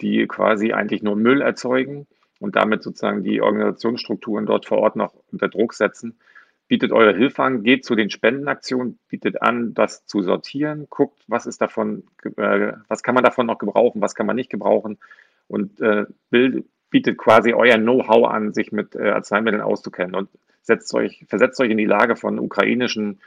die 0.00 0.26
quasi 0.26 0.72
eigentlich 0.72 1.02
nur 1.02 1.14
Müll 1.14 1.40
erzeugen 1.40 2.08
und 2.40 2.56
damit 2.56 2.82
sozusagen 2.82 3.22
die 3.22 3.40
Organisationsstrukturen 3.40 4.44
dort 4.44 4.66
vor 4.66 4.78
Ort 4.78 4.96
noch 4.96 5.14
unter 5.30 5.48
Druck 5.48 5.72
setzen. 5.72 6.18
Bietet 6.66 6.90
eure 6.90 7.16
Hilfe 7.16 7.44
an, 7.44 7.62
geht 7.62 7.84
zu 7.84 7.94
den 7.94 8.10
Spendenaktionen, 8.10 8.98
bietet 9.08 9.40
an, 9.40 9.72
das 9.72 10.04
zu 10.04 10.20
sortieren, 10.20 10.88
guckt, 10.90 11.22
was 11.28 11.46
ist 11.46 11.60
davon, 11.60 12.02
äh, 12.36 12.72
was 12.88 13.04
kann 13.04 13.14
man 13.14 13.22
davon 13.22 13.46
noch 13.46 13.58
gebrauchen, 13.58 14.02
was 14.02 14.16
kann 14.16 14.26
man 14.26 14.34
nicht 14.34 14.50
gebrauchen 14.50 14.98
und 15.46 15.80
äh, 15.80 16.06
bild, 16.30 16.66
bietet 16.90 17.18
quasi 17.18 17.52
euer 17.52 17.78
Know-how 17.78 18.28
an, 18.28 18.52
sich 18.52 18.72
mit 18.72 18.96
äh, 18.96 19.10
Arzneimitteln 19.10 19.62
auszukennen 19.62 20.16
und 20.16 20.28
setzt 20.66 20.92
euch, 20.94 21.24
versetzt 21.28 21.60
euch 21.60 21.70
in 21.70 21.78
die 21.78 21.86
Lage 21.86 22.16
von 22.16 22.38
ukrainischen 22.38 23.20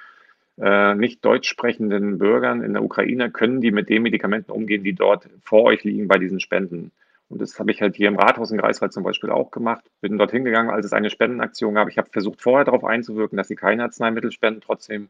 äh, 0.60 0.94
nicht 0.96 1.24
deutsch 1.24 1.48
sprechenden 1.48 2.18
Bürgern 2.18 2.62
in 2.64 2.74
der 2.74 2.84
Ukraine, 2.84 3.32
können 3.32 3.62
die 3.62 3.72
mit 3.72 3.90
den 3.90 4.04
Medikamenten 4.04 4.52
umgehen, 4.52 4.84
die 4.84 4.94
dort 4.94 5.30
vor 5.44 5.64
euch 5.64 5.84
liegen 5.84 6.08
bei 6.08 6.18
diesen 6.18 6.40
Spenden. 6.40 6.92
Und 7.30 7.42
das 7.42 7.58
habe 7.60 7.72
ich 7.72 7.82
halt 7.82 7.96
hier 7.96 8.08
im 8.08 8.18
Rathaus 8.18 8.52
in 8.52 8.58
Greifswald 8.58 8.92
zum 8.92 9.04
Beispiel 9.04 9.30
auch 9.30 9.52
gemacht. 9.52 9.84
Bin 10.02 10.18
dorthin 10.18 10.44
gegangen, 10.44 10.72
als 10.72 10.86
es 10.86 10.94
eine 10.94 11.10
Spendenaktion 11.10 11.76
gab. 11.76 11.88
Ich 11.88 11.98
habe 11.98 12.10
versucht, 12.10 12.42
vorher 12.42 12.66
darauf 12.66 12.84
einzuwirken, 12.84 13.38
dass 13.38 13.48
sie 13.48 13.56
keine 13.56 13.84
Arzneimittel 13.84 14.32
spenden. 14.32 14.62
Trotzdem 14.62 15.10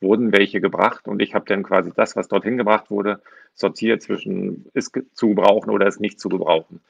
wurden 0.00 0.32
welche 0.32 0.60
gebracht 0.60 1.08
und 1.08 1.20
ich 1.20 1.34
habe 1.34 1.46
dann 1.46 1.62
quasi 1.62 1.90
das, 1.94 2.16
was 2.16 2.28
dorthin 2.28 2.56
gebracht 2.56 2.90
wurde, 2.90 3.20
sortiert 3.54 4.02
zwischen 4.02 4.66
ist 4.74 4.96
zu 5.14 5.28
gebrauchen 5.30 5.70
oder 5.70 5.86
ist 5.86 6.00
nicht 6.00 6.20
zu 6.20 6.28
gebrauchen. 6.28 6.80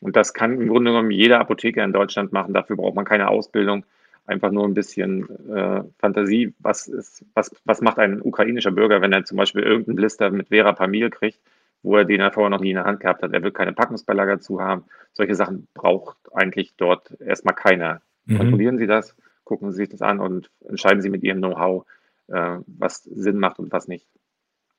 Und 0.00 0.16
das 0.16 0.34
kann 0.34 0.60
im 0.60 0.68
Grunde 0.68 0.90
genommen 0.90 1.10
jeder 1.10 1.40
Apotheker 1.40 1.82
in 1.84 1.92
Deutschland 1.92 2.32
machen. 2.32 2.54
Dafür 2.54 2.76
braucht 2.76 2.94
man 2.94 3.04
keine 3.04 3.28
Ausbildung 3.28 3.84
einfach 4.26 4.50
nur 4.50 4.66
ein 4.66 4.74
bisschen 4.74 5.28
äh, 5.50 5.82
Fantasie. 5.98 6.54
Was, 6.58 6.86
ist, 6.86 7.24
was, 7.34 7.50
was 7.64 7.80
macht 7.80 7.98
ein 7.98 8.20
ukrainischer 8.22 8.70
Bürger, 8.70 9.00
wenn 9.00 9.12
er 9.12 9.24
zum 9.24 9.36
Beispiel 9.36 9.62
irgendeinen 9.62 9.96
Blister 9.96 10.30
mit 10.30 10.48
Vera 10.48 10.72
Pamil 10.72 11.10
kriegt, 11.10 11.40
wo 11.82 11.96
er 11.96 12.04
den 12.04 12.20
er 12.20 12.32
vorher 12.32 12.50
noch 12.50 12.60
nie 12.60 12.70
in 12.70 12.76
der 12.76 12.84
Hand 12.84 13.00
gehabt 13.00 13.22
hat? 13.22 13.32
Er 13.32 13.42
will 13.42 13.52
keine 13.52 13.72
Packungsbeilage 13.72 14.32
dazu 14.32 14.60
haben. 14.60 14.84
Solche 15.12 15.34
Sachen 15.34 15.66
braucht 15.74 16.16
eigentlich 16.32 16.74
dort 16.76 17.20
erstmal 17.20 17.54
keiner. 17.54 18.02
Mhm. 18.26 18.38
Kontrollieren 18.38 18.78
Sie 18.78 18.86
das, 18.86 19.16
gucken 19.44 19.72
Sie 19.72 19.78
sich 19.78 19.88
das 19.88 20.02
an 20.02 20.20
und 20.20 20.50
entscheiden 20.68 21.02
Sie 21.02 21.10
mit 21.10 21.22
Ihrem 21.22 21.38
Know-how, 21.38 21.86
äh, 22.28 22.58
was 22.66 23.02
Sinn 23.02 23.38
macht 23.38 23.58
und 23.58 23.72
was 23.72 23.88
nicht. 23.88 24.06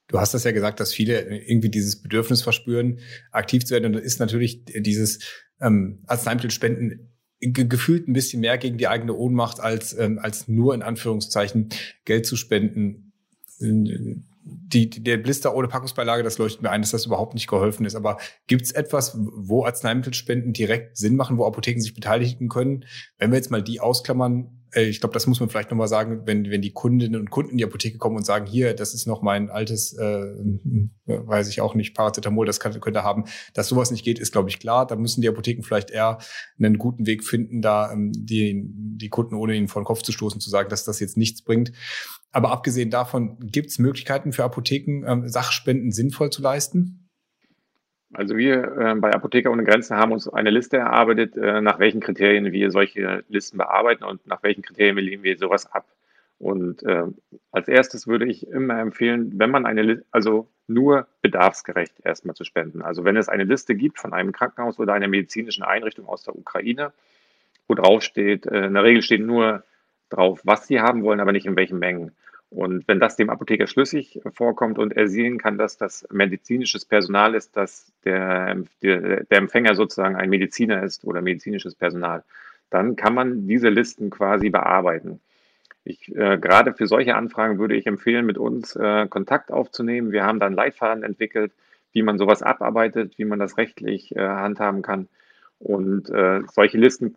Du 0.08 0.20
hast 0.20 0.34
das 0.34 0.44
ja 0.44 0.52
gesagt, 0.52 0.80
dass 0.82 0.94
viele 0.94 1.22
irgendwie 1.22 1.70
dieses 1.70 2.02
Bedürfnis 2.02 2.42
verspüren, 2.42 3.00
aktiv 3.32 3.66
zu 3.66 3.74
werden. 3.74 3.86
Und 3.86 3.94
das 3.94 4.04
ist 4.04 4.20
natürlich 4.20 4.66
dieses 4.66 5.20
ähm, 5.62 6.04
Arzneimittelspenden 6.06 7.11
gefühlt 7.42 8.08
ein 8.08 8.14
bisschen 8.14 8.42
mehr 8.42 8.58
gegen 8.58 8.78
die 8.78 8.88
eigene 8.88 9.16
Ohnmacht 9.16 9.60
als, 9.60 9.98
ähm, 9.98 10.20
als 10.20 10.48
nur 10.48 10.74
in 10.74 10.84
Anführungszeichen 10.84 11.70
Geld 12.06 12.26
zu 12.26 12.36
spenden. 12.36 13.14
Die, 13.60 14.90
die, 14.90 15.04
der 15.04 15.18
Blister 15.18 15.56
ohne 15.56 15.68
Packungsbeilage, 15.68 16.24
das 16.24 16.38
leuchtet 16.38 16.62
mir 16.62 16.72
ein, 16.72 16.82
dass 16.82 16.92
das 16.92 17.06
überhaupt 17.06 17.34
nicht 17.34 17.48
geholfen 17.48 17.86
ist. 17.86 17.96
Aber 17.96 18.18
gibt 18.48 18.64
es 18.64 18.72
etwas, 18.72 19.18
wo 19.18 19.66
Arzneimittelspenden 19.66 20.54
direkt 20.54 20.98
Sinn 20.98 21.16
machen, 21.16 21.38
wo 21.38 21.46
Apotheken 21.46 21.82
sich 21.82 21.94
beteiligen 21.94 22.48
können? 22.48 22.86
Wenn 23.18 23.32
wir 23.32 23.38
jetzt 23.38 23.52
mal 23.52 23.64
die 23.64 23.80
ausklammern, 23.80 24.61
ich 24.74 25.00
glaube, 25.02 25.14
das 25.14 25.28
muss 25.28 25.40
man 25.40 25.50
vielleicht 25.50 25.70
nochmal 25.70 25.88
sagen, 25.88 26.22
wenn, 26.26 26.50
wenn 26.50 26.62
die 26.62 26.72
Kundinnen 26.72 27.20
und 27.20 27.30
Kunden 27.30 27.52
in 27.52 27.58
die 27.58 27.66
Apotheke 27.66 27.98
kommen 27.98 28.16
und 28.16 28.26
sagen, 28.26 28.46
hier, 28.46 28.74
das 28.74 28.94
ist 28.94 29.06
noch 29.06 29.22
mein 29.22 29.50
altes, 29.50 29.94
äh, 29.98 30.34
weiß 31.06 31.50
ich 31.50 31.60
auch 31.60 31.76
nicht, 31.76 31.94
Paracetamol, 31.94 32.46
das 32.46 32.60
kann, 32.60 32.80
könnte 32.80 33.04
haben, 33.04 33.26
dass 33.54 33.68
sowas 33.68 33.92
nicht 33.92 34.06
geht, 34.06 34.18
ist, 34.18 34.32
glaube 34.32 34.50
ich, 34.50 34.60
klar. 34.60 34.88
Da 34.88 34.96
müssen 34.96 35.22
die 35.22 35.28
Apotheken 35.28 35.64
vielleicht 35.64 35.92
eher 35.92 36.20
einen 36.58 36.78
guten 36.78 37.06
Weg 37.06 37.26
finden, 37.26 37.62
da 37.62 37.92
ähm, 37.92 38.12
die, 38.16 38.64
die 38.66 39.10
Kunden 39.10 39.36
ohne 39.36 39.56
ihnen 39.56 39.68
vor 39.68 39.82
den 39.82 39.86
Kopf 39.86 40.04
zu 40.04 40.14
stoßen, 40.14 40.40
zu 40.40 40.50
sagen, 40.50 40.70
dass 40.70 40.86
das 40.86 41.00
jetzt 41.02 41.18
nichts 41.18 41.42
bringt. 41.42 41.74
Aber 42.32 42.52
abgesehen 42.52 42.90
davon, 42.90 43.38
gibt 43.40 43.72
es 43.72 43.80
Möglichkeiten 43.80 44.32
für 44.32 44.46
Apotheken, 44.46 45.04
ähm, 45.06 45.28
Sachspenden 45.28 45.92
sinnvoll 45.92 46.30
zu 46.30 46.42
leisten? 46.42 47.01
Also 48.14 48.36
wir 48.36 48.78
äh, 48.78 48.96
bei 48.96 49.14
Apotheker 49.14 49.52
ohne 49.52 49.64
Grenzen 49.64 49.96
haben 49.98 50.12
uns 50.12 50.28
eine 50.28 50.50
Liste 50.50 50.78
erarbeitet, 50.78 51.38
äh, 51.38 51.62
nach 51.62 51.80
welchen 51.80 52.02
Kriterien 52.02 52.52
wir 52.52 52.72
solche 52.72 53.24
Listen 53.30 53.58
bearbeiten 53.58 54.04
und 54.04 54.26
nach 54.28 54.44
welchen 54.44 54.62
Kriterien 54.64 54.98
lehnen 54.98 55.24
wir 55.24 55.38
sowas 55.38 55.72
ab. 55.72 55.86
Und 56.40 56.84
äh, 56.84 57.04
als 57.52 57.68
erstes 57.68 58.08
würde 58.08 58.26
ich 58.26 58.48
immer 58.48 58.80
empfehlen, 58.80 59.34
wenn 59.38 59.52
man 59.52 59.66
eine 59.66 59.84
Liste, 59.84 60.06
also 60.12 60.50
nur 60.68 61.08
bedarfsgerecht 61.22 62.00
erstmal 62.04 62.36
zu 62.36 62.44
spenden. 62.44 62.82
Also 62.82 63.04
wenn 63.04 63.18
es 63.18 63.30
eine 63.30 63.44
Liste 63.44 63.76
gibt 63.76 64.00
von 64.00 64.14
einem 64.14 64.32
Krankenhaus 64.32 64.80
oder 64.80 64.94
einer 64.94 65.08
medizinischen 65.08 65.64
Einrichtung 65.64 66.08
aus 66.08 66.24
der 66.24 66.36
Ukraine, 66.36 66.94
wo 67.68 67.76
drauf 67.76 68.02
steht, 68.02 68.46
äh, 68.46 68.66
in 68.66 68.74
der 68.74 68.84
Regel 68.84 69.02
steht 69.02 69.22
nur 69.22 69.64
drauf, 70.10 70.42
was 70.44 70.68
sie 70.68 70.82
haben 70.82 71.04
wollen, 71.04 71.20
aber 71.20 71.32
nicht 71.32 71.46
in 71.46 71.56
welchen 71.56 71.80
Mengen. 71.80 72.12
Und 72.52 72.86
wenn 72.90 73.00
das 73.00 73.16
dem 73.16 73.30
Apotheker 73.30 73.66
schlüssig 73.66 74.20
vorkommt 74.34 74.78
und 74.78 74.92
er 74.92 75.08
sehen 75.08 75.38
kann, 75.38 75.58
dass 75.58 75.78
das 75.78 76.06
medizinisches 76.12 76.84
Personal 76.84 77.34
ist, 77.34 77.56
dass 77.56 77.94
der, 78.04 78.64
der, 78.82 79.24
der 79.24 79.38
Empfänger 79.38 79.74
sozusagen 79.74 80.18
ein 80.18 80.30
Mediziner 80.30 80.84
ist 80.84 81.06
oder 81.06 81.22
medizinisches 81.22 81.76
Personal, 81.76 82.24
dann 82.70 82.98
kann 82.98 83.14
man 83.14 83.48
diese 83.48 83.70
Listen 83.70 84.10
quasi 84.10 84.50
bearbeiten. 84.50 85.22
Ich, 85.86 86.14
äh, 86.14 86.38
gerade 86.38 86.74
für 86.74 86.88
solche 86.88 87.16
Anfragen 87.16 87.58
würde 87.58 87.76
ich 87.76 87.88
empfehlen, 87.88 88.26
mit 88.26 88.38
uns 88.38 88.76
äh, 88.76 89.08
Kontakt 89.08 89.50
aufzunehmen. 89.50 90.12
Wir 90.12 90.26
haben 90.26 90.42
dann 90.42 90.54
Leitfaden 90.54 91.04
entwickelt, 91.04 91.54
wie 91.94 92.04
man 92.04 92.18
sowas 92.18 92.44
abarbeitet, 92.44 93.18
wie 93.18 93.26
man 93.26 93.40
das 93.40 93.58
rechtlich 93.58 94.14
äh, 94.16 94.20
handhaben 94.20 94.82
kann. 94.82 95.08
Und 95.58 96.10
äh, 96.10 96.42
solche 96.52 96.78
Listen 96.78 97.16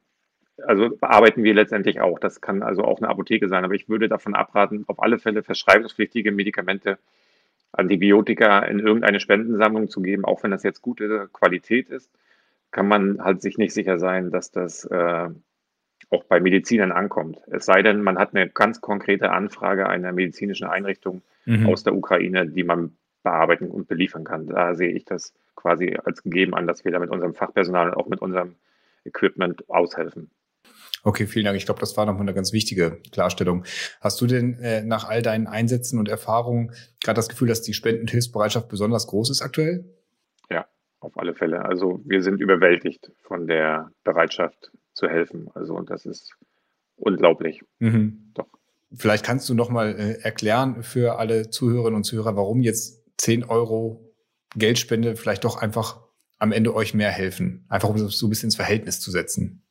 also 0.67 0.91
bearbeiten 0.91 1.43
wir 1.43 1.55
letztendlich 1.55 2.01
auch. 2.01 2.19
Das 2.19 2.41
kann 2.41 2.63
also 2.63 2.83
auch 2.85 2.99
eine 2.99 3.09
Apotheke 3.09 3.49
sein. 3.49 3.65
Aber 3.65 3.75
ich 3.75 3.89
würde 3.89 4.09
davon 4.09 4.35
abraten, 4.35 4.85
auf 4.87 5.03
alle 5.03 5.19
Fälle 5.19 5.43
verschreibungspflichtige 5.43 6.33
Medikamente, 6.33 6.99
Antibiotika 7.73 8.61
in 8.61 8.79
irgendeine 8.79 9.19
Spendensammlung 9.19 9.89
zu 9.89 10.01
geben, 10.01 10.25
auch 10.25 10.43
wenn 10.43 10.53
das 10.53 10.63
jetzt 10.63 10.81
gute 10.81 11.29
Qualität 11.33 11.91
ist, 11.91 12.09
kann 12.71 12.87
man 12.87 13.23
halt 13.23 13.43
sich 13.43 13.59
nicht 13.59 13.75
sicher 13.75 13.99
sein, 13.99 14.31
dass 14.31 14.53
das 14.53 14.85
äh, 14.85 15.29
auch 16.11 16.25
bei 16.25 16.41
Medizinern 16.41 16.93
ankommt. 16.93 17.41
Es 17.51 17.65
sei 17.65 17.83
denn, 17.83 18.01
man 18.01 18.19
hat 18.19 18.35
eine 18.35 18.49
ganz 18.49 18.81
konkrete 18.81 19.31
Anfrage 19.31 19.89
einer 19.89 20.13
medizinischen 20.13 20.69
Einrichtung 20.69 21.23
mhm. 21.47 21.67
aus 21.67 21.83
der 21.83 21.95
Ukraine, 21.95 22.47
die 22.47 22.65
man 22.65 22.97
bearbeiten 23.23 23.69
und 23.71 23.89
beliefern 23.89 24.25
kann. 24.25 24.47
Da 24.47 24.75
sehe 24.75 24.93
ich 24.93 25.05
das 25.05 25.35
quasi 25.57 25.97
als 26.05 26.23
gegeben 26.23 26.55
an, 26.55 26.67
dass 26.67 26.85
wir 26.85 26.93
da 26.93 26.99
mit 26.99 27.11
unserem 27.11 27.35
Fachpersonal 27.35 27.89
und 27.89 27.97
auch 27.97 28.09
mit 28.09 28.21
unserem 28.21 28.55
Equipment 29.05 29.69
aushelfen. 29.69 30.31
Okay, 31.05 31.27
vielen 31.27 31.45
Dank. 31.45 31.57
Ich 31.59 31.67
glaube, 31.67 31.81
das 31.81 31.97
war 31.99 32.07
nochmal 32.07 32.23
eine 32.23 32.33
ganz 32.33 32.55
wichtige 32.55 32.99
Klarstellung. 33.13 33.65
Hast 34.01 34.21
du 34.23 34.27
denn 34.27 34.55
äh, 34.55 34.83
nach 34.83 35.07
all 35.07 35.21
deinen 35.21 35.47
Einsätzen 35.47 35.99
und 35.99 36.09
Erfahrungen 36.09 36.73
gerade 37.03 37.17
das 37.17 37.29
Gefühl, 37.29 37.47
dass 37.47 37.61
die 37.61 37.75
Spenden- 37.75 38.01
und 38.01 38.11
Hilfsbereitschaft 38.11 38.69
besonders 38.69 39.07
groß 39.07 39.29
ist 39.29 39.43
aktuell? 39.43 39.85
Ja, 40.51 40.67
auf 41.01 41.19
alle 41.19 41.35
Fälle. 41.35 41.63
Also 41.67 42.01
wir 42.07 42.23
sind 42.23 42.41
überwältigt 42.41 43.13
von 43.21 43.47
der 43.47 43.93
Bereitschaft 44.03 44.73
zu 44.95 45.07
helfen. 45.07 45.51
Also 45.55 45.75
und 45.75 45.91
das 45.91 46.07
ist 46.07 46.35
unglaublich. 46.97 47.61
Mhm. 47.81 48.31
Doch. 48.33 48.47
Vielleicht 48.95 49.27
kannst 49.27 49.47
du 49.51 49.55
nochmal 49.55 49.95
äh, 49.99 50.23
erklären 50.23 50.83
für 50.83 51.19
alle 51.19 51.51
Zuhörerinnen 51.51 51.97
und 51.97 52.05
Zuhörer, 52.05 52.35
warum 52.35 52.63
jetzt 52.63 53.05
10 53.19 53.45
Euro 53.45 54.11
Geldspende 54.57 55.17
vielleicht 55.17 55.45
doch 55.45 55.61
einfach 55.61 56.01
am 56.39 56.51
Ende 56.53 56.75
euch 56.75 56.95
mehr 56.95 57.11
helfen. 57.11 57.67
Einfach 57.69 57.91
um 57.91 57.97
es 57.97 58.17
so 58.17 58.27
ein 58.27 58.31
bisschen 58.31 58.47
ins 58.47 58.57
Verhältnis 58.57 59.01
zu 59.01 59.11
setzen. 59.11 59.64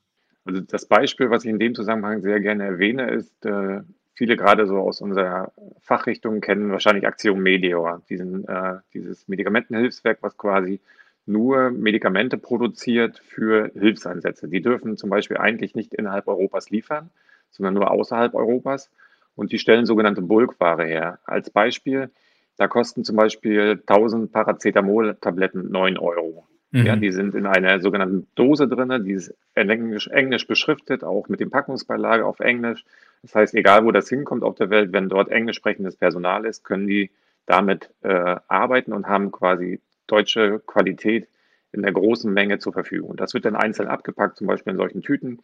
Also 0.46 0.62
das 0.62 0.86
Beispiel, 0.86 1.30
was 1.30 1.46
ich 1.46 1.50
in 1.50 1.60
dem 1.60 1.76
Zusammenhang 1.76 2.22
sehr 2.22 2.40
gerne 2.40 2.66
erwähne, 2.66 3.12
ist, 3.12 3.46
äh, 3.46 3.82
viele 4.14 4.38
gerade 4.38 4.68
so 4.68 4.78
aus 4.78 5.02
unserer 5.02 5.52
Fachrichtung 5.82 6.42
kennen 6.42 6.72
wahrscheinlich 6.72 7.08
Aktion 7.08 7.40
Meteor, 7.42 8.02
diesen, 8.10 8.48
äh, 8.48 8.76
dieses 8.94 9.28
Medikamentenhilfswerk, 9.28 10.20
was 10.22 10.38
quasi 10.38 10.80
nur 11.26 11.72
Medikamente 11.72 12.38
produziert 12.38 13.20
für 13.20 13.72
Hilfseinsätze. 13.74 14.50
Die 14.50 14.62
dürfen 14.62 14.98
zum 14.98 15.10
Beispiel 15.10 15.38
eigentlich 15.38 15.74
nicht 15.76 15.94
innerhalb 15.94 16.28
Europas 16.28 16.70
liefern, 16.70 17.10
sondern 17.50 17.76
nur 17.76 17.92
außerhalb 17.92 18.34
Europas. 18.34 18.92
Und 19.36 19.52
die 19.52 19.60
stellen 19.60 19.86
sogenannte 19.86 20.22
Bulkware 20.22 20.86
her. 20.86 21.20
Als 21.24 21.50
Beispiel, 21.50 22.12
da 22.58 22.68
kosten 22.68 23.04
zum 23.04 23.16
Beispiel 23.16 23.82
1000 23.86 24.32
Paracetamol-Tabletten 24.32 25.72
9 25.72 25.98
Euro. 25.98 26.46
Mhm. 26.74 26.86
Ja, 26.88 26.96
die 26.96 27.12
sind 27.12 27.36
in 27.36 27.46
einer 27.46 27.80
sogenannten 27.80 28.28
Dose 28.34 28.68
drin, 28.68 29.06
die 29.06 29.14
ist 29.14 29.36
Englisch, 29.54 30.08
Englisch 30.08 30.48
beschriftet, 30.48 31.04
auch 31.04 31.30
mit 31.30 31.40
dem 31.40 31.52
Packungsbeilage 31.52 32.26
auf 32.26 32.40
Englisch. 32.40 32.84
Das 33.22 33.36
heißt, 33.36 33.54
egal 33.54 33.86
wo 33.86 33.92
das 33.92 34.10
hinkommt 34.10 34.44
auf 34.44 34.56
der 34.56 34.72
Welt, 34.72 34.92
wenn 34.92 35.08
dort 35.08 35.30
englisch 35.30 35.58
sprechendes 35.58 35.96
Personal 35.96 36.46
ist, 36.46 36.64
können 36.64 36.88
die 36.88 37.12
damit 37.46 37.92
äh, 38.02 38.38
arbeiten 38.48 38.92
und 38.92 39.08
haben 39.08 39.32
quasi 39.32 39.82
deutsche 40.08 40.60
Qualität 40.66 41.28
in 41.74 41.84
der 41.84 41.92
großen 41.92 42.34
Menge 42.34 42.58
zur 42.58 42.74
Verfügung. 42.74 43.18
Das 43.18 43.36
wird 43.36 43.46
dann 43.46 43.56
einzeln 43.56 43.88
abgepackt, 43.88 44.38
zum 44.38 44.48
Beispiel 44.48 44.72
in 44.72 44.78
solchen 44.78 45.04
Tüten. 45.04 45.44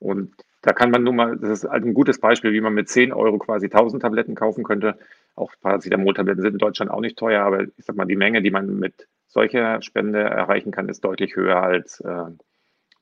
Und 0.00 0.32
da 0.62 0.72
kann 0.72 0.90
man 0.90 1.04
nun 1.04 1.14
mal, 1.14 1.36
das 1.36 1.62
ist 1.62 1.70
halt 1.70 1.84
ein 1.84 1.94
gutes 1.94 2.18
Beispiel, 2.18 2.52
wie 2.52 2.60
man 2.60 2.74
mit 2.74 2.88
10 2.88 3.12
Euro 3.12 3.38
quasi 3.38 3.66
1000 3.66 4.02
Tabletten 4.02 4.34
kaufen 4.34 4.64
könnte. 4.64 4.98
Auch 5.36 5.52
Paracetamol-Tabletten 5.60 6.42
sind 6.42 6.54
in 6.54 6.58
Deutschland 6.58 6.90
auch 6.90 7.00
nicht 7.00 7.16
teuer, 7.16 7.44
aber 7.44 7.62
ich 7.62 7.84
sag 7.84 7.94
mal, 7.94 8.06
die 8.06 8.16
Menge, 8.16 8.42
die 8.42 8.50
man 8.50 8.78
mit 8.80 9.06
solcher 9.34 9.82
Spende 9.82 10.20
erreichen 10.20 10.70
kann, 10.70 10.88
ist 10.88 11.04
deutlich 11.04 11.36
höher 11.36 11.62
als 11.62 12.00
äh, 12.00 12.30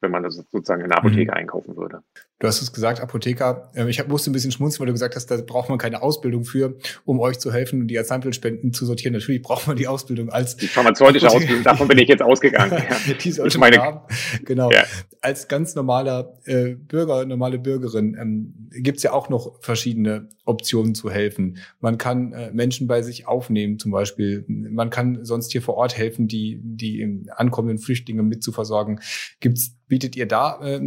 wenn 0.02 0.10
man 0.10 0.24
das 0.24 0.34
sozusagen 0.34 0.82
in 0.82 0.88
der 0.88 0.98
Apotheke 0.98 1.30
mhm. 1.30 1.36
einkaufen 1.36 1.76
würde. 1.76 2.02
Du 2.42 2.48
hast 2.48 2.60
es 2.60 2.72
gesagt, 2.72 3.00
Apotheker. 3.00 3.70
Ähm, 3.76 3.86
ich 3.86 4.04
musste 4.08 4.28
ein 4.28 4.32
bisschen 4.32 4.50
schmunzeln, 4.50 4.80
weil 4.80 4.86
du 4.88 4.94
gesagt 4.94 5.14
hast, 5.14 5.26
da 5.26 5.36
braucht 5.36 5.68
man 5.68 5.78
keine 5.78 6.02
Ausbildung 6.02 6.44
für, 6.44 6.74
um 7.04 7.20
euch 7.20 7.38
zu 7.38 7.52
helfen 7.52 7.82
und 7.82 7.86
die 7.86 7.96
Arzneimittelspenden 7.96 8.72
zu 8.72 8.84
sortieren. 8.84 9.12
Natürlich 9.12 9.42
braucht 9.42 9.68
man 9.68 9.76
die 9.76 9.86
Ausbildung 9.86 10.28
als 10.28 10.56
die 10.56 10.66
pharmazeutische 10.66 11.28
Ausbildung. 11.28 11.62
Davon 11.62 11.86
bin 11.86 11.98
ich 11.98 12.08
jetzt 12.08 12.20
ausgegangen. 12.20 12.72
ja. 13.06 13.14
die 13.14 13.30
sollte 13.30 13.58
meine, 13.58 13.76
haben. 13.76 14.00
Genau. 14.44 14.72
Ja. 14.72 14.82
Als 15.20 15.46
ganz 15.46 15.76
normaler 15.76 16.36
äh, 16.44 16.70
Bürger, 16.74 17.24
normale 17.26 17.60
Bürgerin 17.60 18.16
ähm, 18.20 18.68
gibt 18.72 18.96
es 18.96 19.04
ja 19.04 19.12
auch 19.12 19.28
noch 19.28 19.62
verschiedene 19.62 20.28
Optionen 20.44 20.96
zu 20.96 21.12
helfen. 21.12 21.58
Man 21.78 21.96
kann 21.96 22.32
äh, 22.32 22.50
Menschen 22.50 22.88
bei 22.88 23.02
sich 23.02 23.28
aufnehmen, 23.28 23.78
zum 23.78 23.92
Beispiel. 23.92 24.44
Man 24.48 24.90
kann 24.90 25.24
sonst 25.24 25.52
hier 25.52 25.62
vor 25.62 25.74
Ort 25.74 25.96
helfen, 25.96 26.26
die 26.26 26.58
die 26.60 27.24
ankommenden 27.36 27.78
Flüchtlinge 27.78 28.24
mit 28.24 28.42
zu 28.42 28.50
versorgen. 28.50 28.98
Gibt's 29.38 29.76
bietet 29.86 30.16
ihr 30.16 30.26
da 30.26 30.58
äh, 30.64 30.80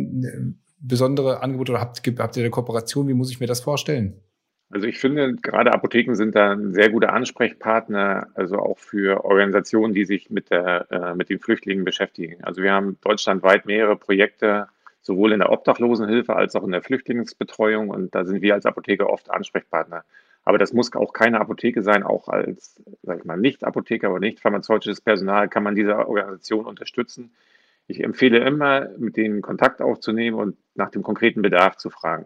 besondere 0.77 1.41
Angebote 1.41 1.71
oder 1.73 1.81
habt, 1.81 2.01
habt 2.19 2.37
ihr 2.37 2.43
eine 2.43 2.51
Kooperation? 2.51 3.07
Wie 3.07 3.13
muss 3.13 3.31
ich 3.31 3.39
mir 3.39 3.47
das 3.47 3.61
vorstellen? 3.61 4.21
Also 4.69 4.87
ich 4.87 4.99
finde, 4.99 5.35
gerade 5.35 5.73
Apotheken 5.73 6.15
sind 6.15 6.35
da 6.35 6.51
ein 6.51 6.73
sehr 6.73 6.89
guter 6.89 7.13
Ansprechpartner, 7.13 8.27
also 8.33 8.57
auch 8.57 8.79
für 8.79 9.23
Organisationen, 9.23 9.93
die 9.93 10.05
sich 10.05 10.29
mit, 10.29 10.49
der, 10.49 10.91
äh, 10.91 11.15
mit 11.15 11.29
den 11.29 11.39
Flüchtlingen 11.39 11.85
beschäftigen. 11.85 12.43
Also 12.43 12.63
wir 12.63 12.73
haben 12.73 12.97
deutschlandweit 13.01 13.65
mehrere 13.67 13.95
Projekte, 13.95 14.67
sowohl 15.01 15.33
in 15.33 15.39
der 15.39 15.51
Obdachlosenhilfe 15.51 16.35
als 16.35 16.55
auch 16.55 16.63
in 16.63 16.71
der 16.71 16.81
Flüchtlingsbetreuung 16.81 17.89
und 17.89 18.15
da 18.15 18.25
sind 18.25 18.41
wir 18.41 18.55
als 18.55 18.65
Apotheker 18.65 19.09
oft 19.09 19.29
Ansprechpartner. 19.29 20.03
Aber 20.43 20.57
das 20.57 20.73
muss 20.73 20.93
auch 20.93 21.13
keine 21.13 21.41
Apotheke 21.41 21.83
sein, 21.83 22.03
auch 22.03 22.27
als, 22.27 22.81
sag 23.03 23.19
ich 23.19 23.25
mal, 23.25 23.37
Nicht-Apotheker 23.37 24.11
oder 24.11 24.19
nicht 24.19 24.39
pharmazeutisches 24.39 25.01
Personal 25.01 25.47
kann 25.47 25.63
man 25.63 25.75
diese 25.75 25.95
Organisation 26.07 26.65
unterstützen. 26.65 27.31
Ich 27.87 28.03
empfehle 28.03 28.39
immer, 28.39 28.89
mit 28.97 29.15
denen 29.17 29.41
Kontakt 29.41 29.81
aufzunehmen 29.81 30.37
und 30.37 30.57
nach 30.73 30.89
dem 30.89 31.03
konkreten 31.03 31.41
Bedarf 31.41 31.77
zu 31.77 31.89
fragen. 31.89 32.25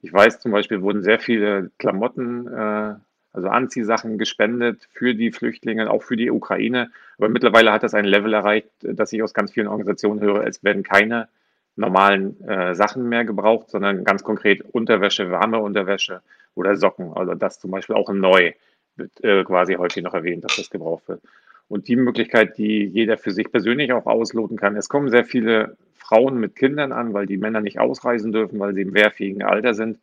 Ich 0.00 0.12
weiß 0.12 0.40
zum 0.40 0.52
Beispiel, 0.52 0.82
wurden 0.82 1.02
sehr 1.02 1.18
viele 1.18 1.70
Klamotten, 1.78 2.46
äh, 2.46 2.94
also 3.32 3.48
Anziehsachen 3.48 4.16
gespendet 4.16 4.88
für 4.92 5.14
die 5.14 5.30
Flüchtlinge, 5.30 5.90
auch 5.90 6.02
für 6.02 6.16
die 6.16 6.30
Ukraine. 6.30 6.90
Aber 7.18 7.28
mittlerweile 7.28 7.72
hat 7.72 7.82
das 7.82 7.92
ein 7.92 8.06
Level 8.06 8.32
erreicht, 8.32 8.70
dass 8.80 9.12
ich 9.12 9.22
aus 9.22 9.34
ganz 9.34 9.52
vielen 9.52 9.68
Organisationen 9.68 10.20
höre, 10.20 10.46
es 10.46 10.64
werden 10.64 10.82
keine 10.82 11.28
normalen 11.76 12.40
äh, 12.48 12.74
Sachen 12.74 13.06
mehr 13.10 13.26
gebraucht, 13.26 13.68
sondern 13.68 14.04
ganz 14.04 14.22
konkret 14.22 14.62
Unterwäsche, 14.62 15.30
warme 15.30 15.58
Unterwäsche 15.58 16.22
oder 16.54 16.76
Socken. 16.76 17.12
Also 17.12 17.34
das 17.34 17.60
zum 17.60 17.70
Beispiel 17.70 17.96
auch 17.96 18.10
neu 18.10 18.52
wird 18.96 19.22
äh, 19.22 19.44
quasi 19.44 19.74
häufig 19.74 20.02
noch 20.02 20.14
erwähnt, 20.14 20.44
dass 20.44 20.56
das 20.56 20.70
gebraucht 20.70 21.06
wird 21.08 21.20
und 21.68 21.88
die 21.88 21.96
Möglichkeit, 21.96 22.58
die 22.58 22.84
jeder 22.84 23.18
für 23.18 23.32
sich 23.32 23.50
persönlich 23.50 23.92
auch 23.92 24.06
ausloten 24.06 24.56
kann. 24.56 24.76
Es 24.76 24.88
kommen 24.88 25.10
sehr 25.10 25.24
viele 25.24 25.76
Frauen 25.94 26.38
mit 26.38 26.54
Kindern 26.54 26.92
an, 26.92 27.14
weil 27.14 27.26
die 27.26 27.36
Männer 27.36 27.60
nicht 27.60 27.80
ausreisen 27.80 28.32
dürfen, 28.32 28.58
weil 28.60 28.74
sie 28.74 28.82
im 28.82 28.94
wehrfähigen 28.94 29.42
Alter 29.42 29.74
sind. 29.74 29.98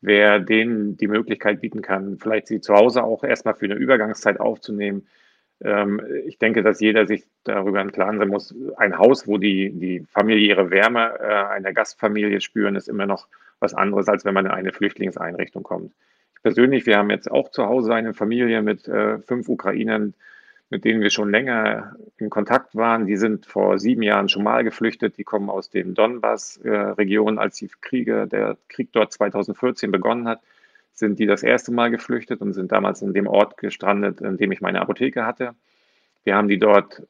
Wer 0.00 0.38
denen 0.38 0.96
die 0.96 1.08
Möglichkeit 1.08 1.60
bieten 1.60 1.82
kann, 1.82 2.18
vielleicht 2.18 2.46
sie 2.46 2.60
zu 2.60 2.74
Hause 2.74 3.02
auch 3.02 3.24
erstmal 3.24 3.54
für 3.54 3.64
eine 3.64 3.74
Übergangszeit 3.74 4.38
aufzunehmen. 4.38 5.08
Ähm, 5.60 6.00
ich 6.26 6.38
denke, 6.38 6.62
dass 6.62 6.80
jeder 6.80 7.06
sich 7.06 7.24
darüber 7.44 7.80
im 7.80 7.90
Klaren 7.90 8.18
sein 8.18 8.28
muss. 8.28 8.54
Ein 8.76 8.98
Haus, 8.98 9.26
wo 9.26 9.38
die, 9.38 9.70
die 9.72 10.04
familiäre 10.08 10.70
Wärme 10.70 11.18
äh, 11.18 11.24
einer 11.24 11.72
Gastfamilie 11.72 12.40
spüren, 12.40 12.76
ist 12.76 12.88
immer 12.88 13.06
noch 13.06 13.26
was 13.58 13.74
anderes, 13.74 14.08
als 14.08 14.24
wenn 14.24 14.34
man 14.34 14.46
in 14.46 14.52
eine 14.52 14.72
Flüchtlingseinrichtung 14.72 15.62
kommt. 15.62 15.92
Ich 16.36 16.42
persönlich, 16.42 16.86
wir 16.86 16.98
haben 16.98 17.10
jetzt 17.10 17.30
auch 17.30 17.50
zu 17.50 17.64
Hause 17.64 17.94
eine 17.94 18.14
Familie 18.14 18.62
mit 18.62 18.86
äh, 18.86 19.18
fünf 19.18 19.48
Ukrainern, 19.48 20.14
mit 20.70 20.84
denen 20.84 21.00
wir 21.00 21.10
schon 21.10 21.30
länger 21.30 21.96
in 22.18 22.30
Kontakt 22.30 22.74
waren. 22.74 23.06
Die 23.06 23.16
sind 23.16 23.46
vor 23.46 23.78
sieben 23.78 24.02
Jahren 24.02 24.28
schon 24.28 24.42
mal 24.42 24.64
geflüchtet. 24.64 25.16
Die 25.16 25.24
kommen 25.24 25.48
aus 25.48 25.70
dem 25.70 25.94
Donbass-Region. 25.94 27.38
Als 27.38 27.56
die 27.56 27.70
Kriege, 27.80 28.26
der 28.26 28.56
Krieg 28.68 28.88
dort 28.92 29.12
2014 29.12 29.92
begonnen 29.92 30.26
hat, 30.26 30.40
sind 30.92 31.18
die 31.18 31.26
das 31.26 31.42
erste 31.42 31.72
Mal 31.72 31.90
geflüchtet 31.90 32.40
und 32.40 32.52
sind 32.52 32.72
damals 32.72 33.02
in 33.02 33.12
dem 33.12 33.26
Ort 33.26 33.58
gestrandet, 33.58 34.20
in 34.20 34.38
dem 34.38 34.50
ich 34.50 34.60
meine 34.60 34.80
Apotheke 34.80 35.24
hatte. 35.24 35.54
Wir 36.24 36.34
haben 36.34 36.48
die 36.48 36.58
dort 36.58 37.02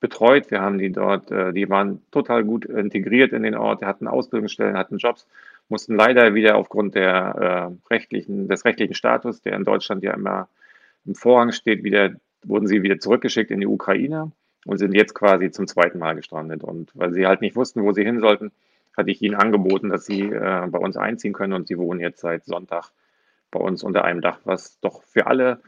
betreut. 0.00 0.50
Wir 0.50 0.60
haben 0.60 0.78
die 0.78 0.90
dort, 0.90 1.30
äh, 1.30 1.52
die 1.52 1.68
waren 1.68 2.02
total 2.10 2.44
gut 2.44 2.64
integriert 2.64 3.32
in 3.32 3.42
den 3.42 3.54
Ort, 3.54 3.82
hatten 3.82 4.08
Ausbildungsstellen, 4.08 4.76
hatten 4.76 4.98
Jobs, 4.98 5.26
mussten 5.68 5.96
leider 5.96 6.34
wieder 6.34 6.56
aufgrund 6.56 6.94
der, 6.94 7.70
äh, 7.90 7.92
rechtlichen, 7.94 8.48
des 8.48 8.64
rechtlichen 8.64 8.94
Status, 8.94 9.42
der 9.42 9.54
in 9.54 9.64
Deutschland 9.64 10.02
ja 10.02 10.12
immer 10.12 10.48
im 11.06 11.14
Vorrang 11.14 11.52
steht, 11.52 11.84
wieder 11.84 12.14
wurden 12.46 12.66
sie 12.66 12.82
wieder 12.82 12.98
zurückgeschickt 12.98 13.50
in 13.50 13.60
die 13.60 13.66
Ukraine 13.66 14.32
und 14.64 14.78
sind 14.78 14.94
jetzt 14.94 15.14
quasi 15.14 15.50
zum 15.50 15.66
zweiten 15.66 15.98
Mal 15.98 16.14
gestrandet. 16.14 16.64
Und 16.64 16.90
weil 16.94 17.12
sie 17.12 17.26
halt 17.26 17.40
nicht 17.40 17.56
wussten, 17.56 17.82
wo 17.82 17.92
sie 17.92 18.04
hin 18.04 18.20
sollten, 18.20 18.52
hatte 18.96 19.10
ich 19.10 19.20
ihnen 19.22 19.34
angeboten, 19.34 19.90
dass 19.90 20.06
sie 20.06 20.22
äh, 20.22 20.66
bei 20.68 20.78
uns 20.78 20.96
einziehen 20.96 21.32
können 21.32 21.52
und 21.52 21.68
sie 21.68 21.78
wohnen 21.78 22.00
jetzt 22.00 22.20
seit 22.20 22.44
Sonntag 22.44 22.90
bei 23.50 23.60
uns 23.60 23.82
unter 23.82 24.04
einem 24.04 24.20
Dach, 24.20 24.40
was 24.44 24.80
doch 24.80 25.02
für 25.02 25.26
alle 25.26 25.60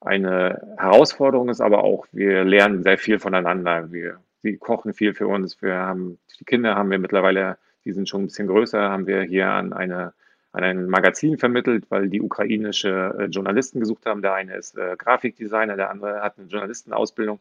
eine 0.00 0.76
Herausforderung 0.78 1.50
ist, 1.50 1.60
aber 1.60 1.84
auch 1.84 2.06
wir 2.12 2.44
lernen 2.44 2.82
sehr 2.82 2.96
viel 2.96 3.18
voneinander. 3.18 3.92
Wir, 3.92 4.18
sie 4.42 4.56
kochen 4.56 4.94
viel 4.94 5.14
für 5.14 5.28
uns. 5.28 5.60
Wir 5.60 5.74
haben, 5.74 6.18
die 6.38 6.44
Kinder 6.44 6.74
haben 6.74 6.90
wir 6.90 6.98
mittlerweile, 6.98 7.58
die 7.84 7.92
sind 7.92 8.08
schon 8.08 8.22
ein 8.22 8.26
bisschen 8.26 8.48
größer, 8.48 8.80
haben 8.80 9.06
wir 9.06 9.22
hier 9.22 9.48
an 9.48 9.72
eine 9.72 10.14
an 10.52 10.64
ein 10.64 10.88
Magazin 10.88 11.38
vermittelt, 11.38 11.84
weil 11.90 12.08
die 12.08 12.20
ukrainische 12.20 13.14
äh, 13.18 13.24
Journalisten 13.26 13.80
gesucht 13.80 14.06
haben. 14.06 14.22
Der 14.22 14.34
eine 14.34 14.56
ist 14.56 14.76
äh, 14.76 14.96
Grafikdesigner, 14.96 15.76
der 15.76 15.90
andere 15.90 16.22
hat 16.22 16.38
eine 16.38 16.48
Journalistenausbildung. 16.48 17.40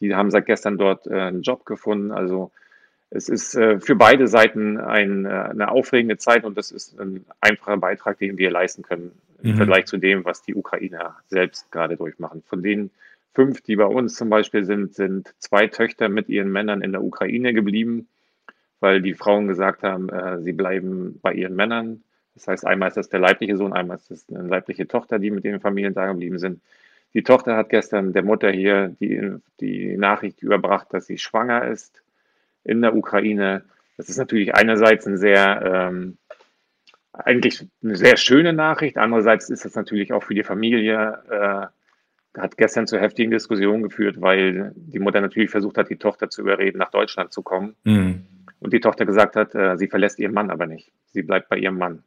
Die 0.00 0.14
haben 0.14 0.30
seit 0.30 0.46
gestern 0.46 0.78
dort 0.78 1.06
äh, 1.06 1.14
einen 1.14 1.42
Job 1.42 1.64
gefunden. 1.64 2.10
Also 2.10 2.50
es 3.10 3.28
ist 3.28 3.54
äh, 3.54 3.80
für 3.80 3.96
beide 3.96 4.26
Seiten 4.28 4.78
ein, 4.78 5.24
äh, 5.24 5.28
eine 5.28 5.70
aufregende 5.70 6.18
Zeit 6.18 6.44
und 6.44 6.58
das 6.58 6.70
ist 6.70 6.98
ein 7.00 7.24
einfacher 7.40 7.76
Beitrag, 7.76 8.18
den 8.18 8.38
wir 8.38 8.50
leisten 8.50 8.82
können 8.82 9.12
im 9.42 9.52
mhm. 9.52 9.56
Vergleich 9.56 9.86
zu 9.86 9.96
dem, 9.96 10.24
was 10.24 10.42
die 10.42 10.54
Ukrainer 10.54 11.16
selbst 11.26 11.70
gerade 11.70 11.96
durchmachen. 11.96 12.42
Von 12.42 12.62
den 12.62 12.90
fünf, 13.34 13.60
die 13.62 13.76
bei 13.76 13.86
uns 13.86 14.16
zum 14.16 14.30
Beispiel 14.30 14.64
sind, 14.64 14.94
sind 14.94 15.32
zwei 15.38 15.68
Töchter 15.68 16.08
mit 16.08 16.28
ihren 16.28 16.50
Männern 16.50 16.82
in 16.82 16.90
der 16.90 17.04
Ukraine 17.04 17.54
geblieben, 17.54 18.08
weil 18.80 19.00
die 19.00 19.14
Frauen 19.14 19.46
gesagt 19.46 19.84
haben, 19.84 20.08
äh, 20.08 20.40
sie 20.42 20.52
bleiben 20.52 21.20
bei 21.22 21.32
ihren 21.32 21.54
Männern 21.54 22.02
das 22.38 22.46
heißt, 22.46 22.66
einmal 22.66 22.88
ist 22.88 22.96
das 22.96 23.08
der 23.08 23.18
leibliche 23.18 23.56
Sohn, 23.56 23.72
einmal 23.72 23.96
ist 23.96 24.10
das 24.10 24.26
eine 24.30 24.46
leibliche 24.46 24.86
Tochter, 24.86 25.18
die 25.18 25.32
mit 25.32 25.44
den 25.44 25.60
Familien 25.60 25.92
da 25.92 26.06
geblieben 26.06 26.38
sind. 26.38 26.60
Die 27.14 27.24
Tochter 27.24 27.56
hat 27.56 27.68
gestern 27.68 28.12
der 28.12 28.22
Mutter 28.22 28.50
hier 28.50 28.94
die, 29.00 29.34
die 29.60 29.96
Nachricht 29.96 30.42
überbracht, 30.42 30.86
dass 30.90 31.06
sie 31.06 31.18
schwanger 31.18 31.66
ist 31.66 32.02
in 32.62 32.80
der 32.80 32.94
Ukraine. 32.94 33.64
Das 33.96 34.08
ist 34.08 34.18
natürlich 34.18 34.54
einerseits 34.54 35.06
ein 35.06 35.16
sehr, 35.16 35.90
ähm, 35.90 36.18
eigentlich 37.12 37.66
eine 37.82 37.96
sehr 37.96 38.16
schöne 38.16 38.52
Nachricht. 38.52 38.98
Andererseits 38.98 39.50
ist 39.50 39.64
das 39.64 39.74
natürlich 39.74 40.12
auch 40.12 40.22
für 40.22 40.34
die 40.34 40.44
Familie, 40.44 41.22
äh, 41.28 42.40
hat 42.40 42.56
gestern 42.56 42.86
zu 42.86 43.00
heftigen 43.00 43.32
Diskussionen 43.32 43.82
geführt, 43.82 44.20
weil 44.20 44.72
die 44.76 45.00
Mutter 45.00 45.20
natürlich 45.20 45.50
versucht 45.50 45.76
hat, 45.76 45.90
die 45.90 45.96
Tochter 45.96 46.30
zu 46.30 46.42
überreden, 46.42 46.78
nach 46.78 46.92
Deutschland 46.92 47.32
zu 47.32 47.42
kommen. 47.42 47.74
Mhm. 47.82 48.26
Und 48.60 48.72
die 48.72 48.80
Tochter 48.80 49.06
gesagt 49.06 49.34
hat, 49.34 49.56
äh, 49.56 49.76
sie 49.76 49.88
verlässt 49.88 50.20
ihren 50.20 50.34
Mann 50.34 50.50
aber 50.50 50.66
nicht. 50.66 50.92
Sie 51.06 51.22
bleibt 51.22 51.48
bei 51.48 51.56
ihrem 51.56 51.78
Mann. 51.78 52.04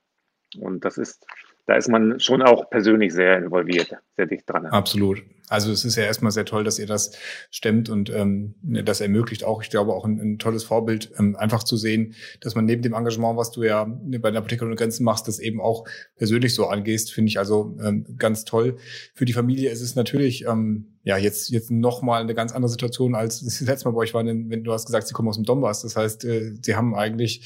Und 0.59 0.83
das 0.85 0.97
ist, 0.97 1.25
da 1.67 1.75
ist 1.75 1.89
man 1.89 2.19
schon 2.19 2.41
auch 2.41 2.69
persönlich 2.69 3.13
sehr 3.13 3.37
involviert, 3.37 3.95
sehr 4.17 4.25
dicht 4.25 4.49
dran. 4.49 4.65
Absolut. 4.67 5.23
Also 5.51 5.73
es 5.73 5.83
ist 5.83 5.97
ja 5.97 6.03
erstmal 6.03 6.31
sehr 6.31 6.45
toll, 6.45 6.63
dass 6.63 6.79
ihr 6.79 6.87
das 6.87 7.11
stemmt 7.49 7.89
und 7.89 8.09
ähm, 8.09 8.55
das 8.61 9.01
ermöglicht 9.01 9.43
auch, 9.43 9.61
ich 9.61 9.69
glaube, 9.69 9.93
auch 9.93 10.05
ein, 10.05 10.17
ein 10.17 10.39
tolles 10.39 10.63
Vorbild, 10.63 11.11
ähm, 11.19 11.35
einfach 11.35 11.63
zu 11.63 11.75
sehen, 11.75 12.15
dass 12.39 12.55
man 12.55 12.63
neben 12.63 12.81
dem 12.81 12.93
Engagement, 12.93 13.37
was 13.37 13.51
du 13.51 13.63
ja 13.63 13.83
bei 13.83 14.31
der 14.31 14.39
Apotheke 14.39 14.63
ohne 14.63 14.75
Grenzen 14.75 15.03
machst, 15.03 15.27
das 15.27 15.39
eben 15.39 15.59
auch 15.59 15.85
persönlich 16.15 16.55
so 16.55 16.67
angehst, 16.67 17.11
finde 17.11 17.27
ich 17.27 17.37
also 17.37 17.77
ähm, 17.83 18.15
ganz 18.17 18.45
toll. 18.45 18.77
Für 19.13 19.25
die 19.25 19.33
Familie 19.33 19.71
ist 19.71 19.81
es 19.81 19.93
natürlich 19.95 20.45
ähm, 20.45 20.93
ja 21.03 21.17
jetzt 21.17 21.49
jetzt 21.49 21.69
noch 21.69 22.01
mal 22.01 22.21
eine 22.21 22.33
ganz 22.33 22.53
andere 22.53 22.69
Situation 22.69 23.13
als 23.13 23.43
das 23.43 23.59
letzte 23.59 23.89
Mal 23.89 23.91
bei 23.93 24.03
euch 24.03 24.13
war, 24.13 24.25
wenn 24.25 24.63
du 24.63 24.71
hast 24.71 24.85
gesagt, 24.85 25.07
sie 25.07 25.13
kommen 25.13 25.27
aus 25.27 25.35
dem 25.35 25.43
Donbass. 25.43 25.81
Das 25.81 25.97
heißt, 25.97 26.23
äh, 26.23 26.53
sie 26.61 26.77
haben 26.77 26.95
eigentlich 26.95 27.45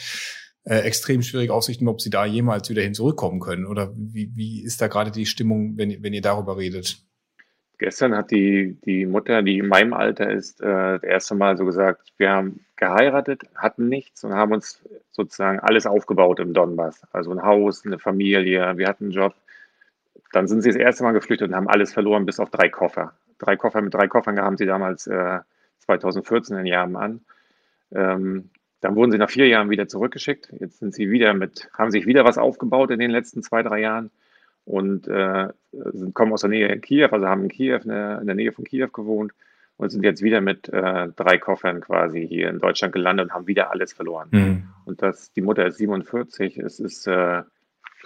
äh, 0.65 0.80
extrem 0.80 1.21
schwierige 1.21 1.54
Aussichten, 1.54 1.88
ob 1.88 2.01
sie 2.01 2.10
da 2.10 2.25
jemals 2.25 2.69
wieder 2.69 2.82
hin 2.82 2.93
zurückkommen 2.93 3.39
können. 3.39 3.65
Oder 3.65 3.93
wie, 3.95 4.32
wie 4.36 4.63
ist 4.63 4.82
da 4.82 4.88
gerade 4.88 5.12
die 5.12 5.25
Stimmung, 5.25 5.78
wenn, 5.78 6.04
wenn 6.04 6.13
ihr 6.13 6.21
darüber 6.21 6.58
redet? 6.58 6.97
Gestern 7.78 8.15
hat 8.15 8.32
die, 8.32 8.78
die 8.86 9.06
Mutter, 9.06 9.43
die 9.43 9.60
in 9.60 9.67
meinem 9.67 9.93
Alter 9.93 10.32
ist, 10.32 10.62
äh, 10.62 10.65
das 10.65 11.04
erste 11.04 11.36
Mal 11.36 11.58
so 11.58 11.65
gesagt, 11.65 12.13
wir 12.17 12.32
haben 12.32 12.65
geheiratet, 12.78 13.43
hatten 13.56 13.89
nichts 13.89 14.23
und 14.23 14.34
haben 14.34 14.54
uns 14.54 14.82
sozusagen 15.12 15.60
alles 15.60 15.86
aufgebaut 15.86 16.39
im 16.39 16.54
Donbass. 16.54 17.04
Also 17.12 17.32
ein 17.32 17.43
Haus, 17.43 17.86
eine 17.86 17.99
Familie, 17.99 18.78
wir 18.78 18.88
hatten 18.88 19.06
einen 19.06 19.13
Job. 19.13 19.36
Dann 20.32 20.47
sind 20.47 20.62
sie 20.62 20.69
das 20.69 20.78
erste 20.78 21.04
Mal 21.04 21.12
geflüchtet 21.12 21.49
und 21.49 21.56
haben 21.56 21.69
alles 21.69 21.93
verloren, 21.93 22.25
bis 22.25 22.39
auf 22.39 22.49
drei 22.49 22.69
Koffer. 22.69 23.13
drei 23.38 23.56
Koffer 23.56 23.82
mit 23.82 23.93
drei 23.93 24.08
Koffern 24.08 24.39
haben 24.39 24.58
sie 24.58 24.65
damals 24.65 25.06
äh, 25.08 25.39
2014 25.80 26.58
in 26.58 26.65
Jahren 26.65 26.95
an. 26.95 27.21
Ähm, 27.93 28.49
dann 28.81 28.95
wurden 28.95 29.11
sie 29.11 29.17
nach 29.17 29.29
vier 29.29 29.47
Jahren 29.47 29.69
wieder 29.69 29.88
zurückgeschickt. 29.88 30.49
Jetzt 30.59 30.79
sind 30.79 30.93
sie 30.93 31.09
wieder 31.09 31.33
mit, 31.33 31.69
haben 31.73 31.91
sich 31.91 32.05
wieder 32.05 32.25
was 32.25 32.38
aufgebaut 32.38 32.91
in 32.91 32.99
den 32.99 33.11
letzten 33.11 33.41
zwei, 33.41 33.63
drei 33.63 33.81
Jahren 33.81 34.11
und 34.65 35.07
äh, 35.07 35.47
sind, 35.71 36.13
kommen 36.13 36.33
aus 36.33 36.41
der 36.41 36.49
Nähe 36.49 36.67
in 36.67 36.81
Kiew, 36.81 37.09
also 37.11 37.27
haben 37.27 37.43
in 37.43 37.49
Kiew, 37.49 37.79
in 37.83 37.89
der, 37.89 38.19
in 38.19 38.27
der 38.27 38.35
Nähe 38.35 38.51
von 38.51 38.65
Kiew 38.65 38.89
gewohnt 38.89 39.31
und 39.77 39.89
sind 39.89 40.03
jetzt 40.03 40.21
wieder 40.21 40.41
mit 40.41 40.69
äh, 40.69 41.09
drei 41.15 41.38
Koffern 41.38 41.81
quasi 41.81 42.25
hier 42.27 42.49
in 42.49 42.59
Deutschland 42.59 42.93
gelandet 42.93 43.27
und 43.27 43.33
haben 43.33 43.47
wieder 43.47 43.71
alles 43.71 43.93
verloren. 43.93 44.27
Mhm. 44.31 44.63
Und 44.85 45.01
das, 45.01 45.31
die 45.33 45.41
Mutter 45.41 45.65
ist 45.65 45.77
47, 45.77 46.57
es 46.57 46.79
ist, 46.79 47.07
äh, 47.07 47.43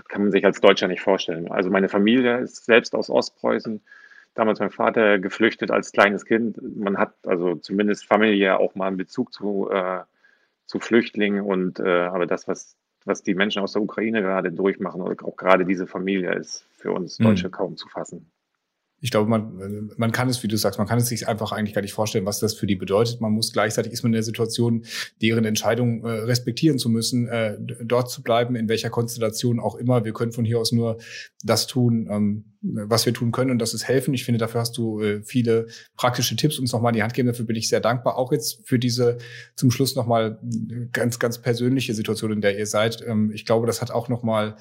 kann 0.07 0.21
man 0.21 0.31
sich 0.31 0.45
als 0.45 0.61
Deutscher 0.61 0.87
nicht 0.87 1.01
vorstellen. 1.01 1.51
Also 1.51 1.69
meine 1.69 1.89
Familie 1.89 2.39
ist 2.39 2.65
selbst 2.65 2.95
aus 2.95 3.09
Ostpreußen, 3.09 3.81
damals 4.33 4.59
mein 4.59 4.71
Vater 4.71 5.19
geflüchtet 5.19 5.71
als 5.71 5.91
kleines 5.91 6.25
Kind. 6.25 6.57
Man 6.77 6.97
hat 6.97 7.13
also 7.25 7.55
zumindest 7.55 8.05
familiär 8.05 8.59
auch 8.59 8.75
mal 8.75 8.87
einen 8.87 8.97
Bezug 8.97 9.31
zu, 9.33 9.69
äh, 9.71 9.99
zu 10.69 10.79
Flüchtlingen 10.79 11.43
und 11.43 11.79
äh, 11.79 12.03
aber 12.03 12.27
das, 12.27 12.47
was, 12.47 12.77
was 13.03 13.23
die 13.23 13.33
Menschen 13.33 13.63
aus 13.63 13.73
der 13.73 13.81
Ukraine 13.81 14.21
gerade 14.21 14.51
durchmachen, 14.51 15.01
oder 15.01 15.25
auch 15.25 15.35
gerade 15.35 15.65
diese 15.65 15.87
Familie, 15.87 16.31
ist 16.35 16.63
für 16.77 16.91
uns 16.91 17.17
mhm. 17.17 17.23
Deutsche 17.23 17.47
mhm. 17.47 17.51
kaum 17.51 17.75
zu 17.75 17.87
fassen 17.87 18.31
ich 19.01 19.11
glaube, 19.11 19.29
man, 19.29 19.91
man 19.97 20.11
kann 20.11 20.27
es, 20.29 20.43
wie 20.43 20.47
du 20.47 20.57
sagst, 20.57 20.77
man 20.77 20.87
kann 20.87 20.97
es 20.97 21.07
sich 21.07 21.27
einfach 21.27 21.51
eigentlich 21.51 21.73
gar 21.73 21.81
nicht 21.81 21.93
vorstellen, 21.93 22.25
was 22.25 22.39
das 22.39 22.53
für 22.53 22.67
die 22.67 22.75
bedeutet. 22.75 23.21
Man 23.21 23.31
muss 23.31 23.53
gleichzeitig 23.53 23.93
ist 23.93 24.03
man 24.03 24.11
in 24.11 24.15
der 24.15 24.23
Situation, 24.23 24.85
deren 25.21 25.45
Entscheidung 25.45 26.03
äh, 26.03 26.09
respektieren 26.09 26.79
zu 26.79 26.89
müssen, 26.89 27.27
äh, 27.27 27.57
dort 27.83 28.11
zu 28.11 28.21
bleiben, 28.21 28.55
in 28.55 28.67
welcher 28.67 28.89
Konstellation 28.89 29.59
auch 29.59 29.75
immer. 29.75 30.03
Wir 30.03 30.11
können 30.11 30.33
von 30.33 30.43
hier 30.43 30.59
aus 30.59 30.71
nur 30.71 30.97
das 31.43 31.67
tun, 31.67 32.07
ähm, 32.11 32.45
was 32.61 33.05
wir 33.05 33.13
tun 33.13 33.31
können 33.31 33.51
und 33.51 33.59
das 33.59 33.73
ist 33.73 33.87
helfen. 33.87 34.13
Ich 34.13 34.25
finde, 34.25 34.37
dafür 34.37 34.59
hast 34.59 34.77
du 34.77 35.01
äh, 35.01 35.21
viele 35.23 35.67
praktische 35.95 36.35
Tipps 36.35 36.59
uns 36.59 36.73
nochmal 36.73 36.91
in 36.91 36.97
die 36.97 37.03
Hand 37.03 37.13
gegeben. 37.13 37.29
Dafür 37.29 37.45
bin 37.45 37.55
ich 37.55 37.69
sehr 37.69 37.79
dankbar. 37.79 38.17
Auch 38.17 38.33
jetzt 38.33 38.67
für 38.67 38.79
diese 38.79 39.17
zum 39.55 39.71
Schluss 39.71 39.95
nochmal 39.95 40.39
ganz, 40.91 41.19
ganz 41.19 41.37
persönliche 41.37 41.93
Situation, 41.93 42.33
in 42.33 42.41
der 42.41 42.57
ihr 42.59 42.67
seid. 42.67 43.01
Ähm, 43.07 43.31
ich 43.33 43.45
glaube, 43.45 43.65
das 43.65 43.81
hat 43.81 43.91
auch 43.91 44.09
nochmal 44.09 44.57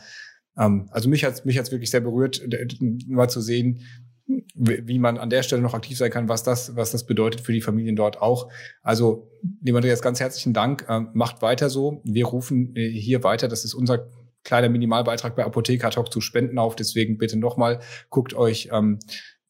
ähm, 0.59 0.89
also 0.91 1.09
mich 1.09 1.25
hat's 1.25 1.45
mich 1.45 1.59
hat's 1.59 1.71
wirklich 1.71 1.91
sehr 1.91 2.01
berührt, 2.01 2.43
mal 3.07 3.29
zu 3.29 3.41
sehen, 3.41 3.81
wie 4.55 4.99
man 4.99 5.17
an 5.17 5.31
der 5.31 5.43
Stelle 5.43 5.63
noch 5.63 5.75
aktiv 5.75 5.97
sein 5.97 6.11
kann, 6.11 6.29
was 6.29 6.43
das, 6.43 6.77
was 6.77 6.91
das 6.91 7.07
bedeutet 7.07 7.41
für 7.41 7.53
die 7.53 7.61
Familien 7.61 7.97
dort 7.97 8.21
auch. 8.21 8.51
Also, 8.83 9.31
lieber 9.63 9.79
Andreas, 9.79 10.03
ganz 10.03 10.21
herzlichen 10.21 10.53
Dank. 10.53 10.87
Ähm, 10.89 11.11
macht 11.15 11.41
weiter 11.41 11.71
so. 11.71 12.03
Wir 12.05 12.27
rufen 12.27 12.77
äh, 12.77 12.91
hier 12.91 13.25
weiter. 13.25 13.49
Das 13.49 13.65
ist 13.65 13.75
unser 13.75 14.09
kleiner 14.45 14.69
Minimalbeitrag 14.69 15.35
bei 15.35 15.45
Apotheker 15.45 15.91
Talk 15.91 16.13
zu 16.13 16.21
Spenden 16.21 16.59
auf. 16.59 16.77
Deswegen 16.77 17.17
bitte 17.19 17.39
nochmal, 17.39 17.81
guckt 18.11 18.35
euch 18.35 18.69
ähm, 18.73 18.99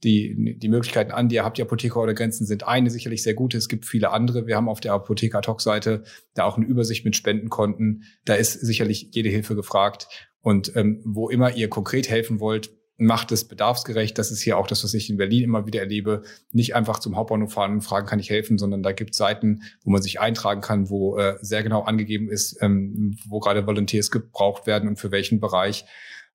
die, 0.04 0.56
die 0.58 0.68
Möglichkeiten 0.68 1.10
an, 1.10 1.28
die 1.28 1.36
ihr 1.36 1.44
habt. 1.44 1.58
Die 1.58 1.62
Apotheker 1.62 2.00
oder 2.00 2.14
Grenzen 2.14 2.46
sind 2.46 2.66
eine 2.66 2.90
sicherlich 2.90 3.22
sehr 3.22 3.34
gute. 3.34 3.58
Es 3.58 3.68
gibt 3.68 3.84
viele 3.84 4.10
andere. 4.10 4.46
Wir 4.46 4.56
haben 4.56 4.68
auf 4.68 4.80
der 4.80 4.92
Apotheker 4.92 5.42
Talk 5.42 5.60
Seite 5.60 6.04
da 6.34 6.44
auch 6.44 6.56
eine 6.56 6.66
Übersicht 6.66 7.04
mit 7.04 7.16
Spendenkonten. 7.16 8.04
Da 8.24 8.34
ist 8.34 8.52
sicherlich 8.52 9.08
jede 9.12 9.28
Hilfe 9.28 9.56
gefragt. 9.56 10.06
Und 10.40 10.76
ähm, 10.76 11.02
wo 11.04 11.28
immer 11.28 11.54
ihr 11.54 11.68
konkret 11.68 12.08
helfen 12.08 12.38
wollt, 12.38 12.70
macht 12.98 13.30
es 13.30 13.46
bedarfsgerecht. 13.46 14.18
Das 14.18 14.32
ist 14.32 14.42
hier 14.42 14.58
auch 14.58 14.66
das, 14.66 14.82
was 14.82 14.92
ich 14.92 15.08
in 15.08 15.16
Berlin 15.16 15.44
immer 15.44 15.66
wieder 15.66 15.80
erlebe. 15.80 16.22
Nicht 16.52 16.74
einfach 16.74 16.98
zum 16.98 17.16
Hauptbahnhof 17.16 17.52
fahren 17.52 17.74
und 17.74 17.80
fragen, 17.80 18.06
kann 18.06 18.18
ich 18.18 18.28
helfen, 18.28 18.58
sondern 18.58 18.82
da 18.82 18.92
gibt 18.92 19.12
es 19.12 19.16
Seiten, 19.16 19.62
wo 19.82 19.90
man 19.90 20.02
sich 20.02 20.20
eintragen 20.20 20.60
kann, 20.60 20.90
wo 20.90 21.16
äh, 21.16 21.36
sehr 21.40 21.62
genau 21.62 21.82
angegeben 21.82 22.28
ist, 22.28 22.58
ähm, 22.60 23.16
wo 23.26 23.38
gerade 23.38 23.66
Volunteers 23.66 24.10
gebraucht 24.10 24.66
werden 24.66 24.88
und 24.88 24.98
für 24.98 25.12
welchen 25.12 25.38
Bereich. 25.38 25.84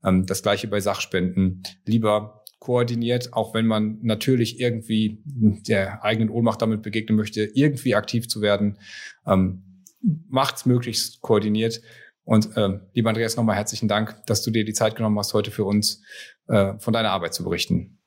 Ähm, 0.03 0.25
das 0.25 0.41
gleiche 0.41 0.69
bei 0.69 0.79
Sachspenden. 0.79 1.63
Lieber 1.85 2.43
koordiniert, 2.59 3.33
auch 3.33 3.53
wenn 3.53 3.67
man 3.67 3.99
natürlich 4.01 4.61
irgendwie 4.61 5.21
der 5.25 6.05
eigenen 6.05 6.29
Ohnmacht 6.29 6.61
damit 6.61 6.81
begegnen 6.81 7.17
möchte, 7.17 7.43
irgendwie 7.43 7.93
aktiv 7.93 8.29
zu 8.29 8.41
werden. 8.41 8.79
Ähm, 9.27 9.83
macht's 10.29 10.65
möglichst 10.65 11.19
koordiniert. 11.19 11.81
Und 12.25 12.49
ähm, 12.55 12.81
lieber 12.93 13.09
Andreas, 13.09 13.35
nochmal 13.35 13.55
herzlichen 13.55 13.87
Dank, 13.87 14.25
dass 14.25 14.41
du 14.41 14.51
dir 14.51 14.63
die 14.63 14.73
Zeit 14.73 14.95
genommen 14.95 15.17
hast, 15.19 15.33
heute 15.33 15.51
für 15.51 15.65
uns 15.65 16.01
äh, 16.47 16.73
von 16.79 16.93
deiner 16.93 17.11
Arbeit 17.11 17.33
zu 17.33 17.43
berichten. 17.43 17.99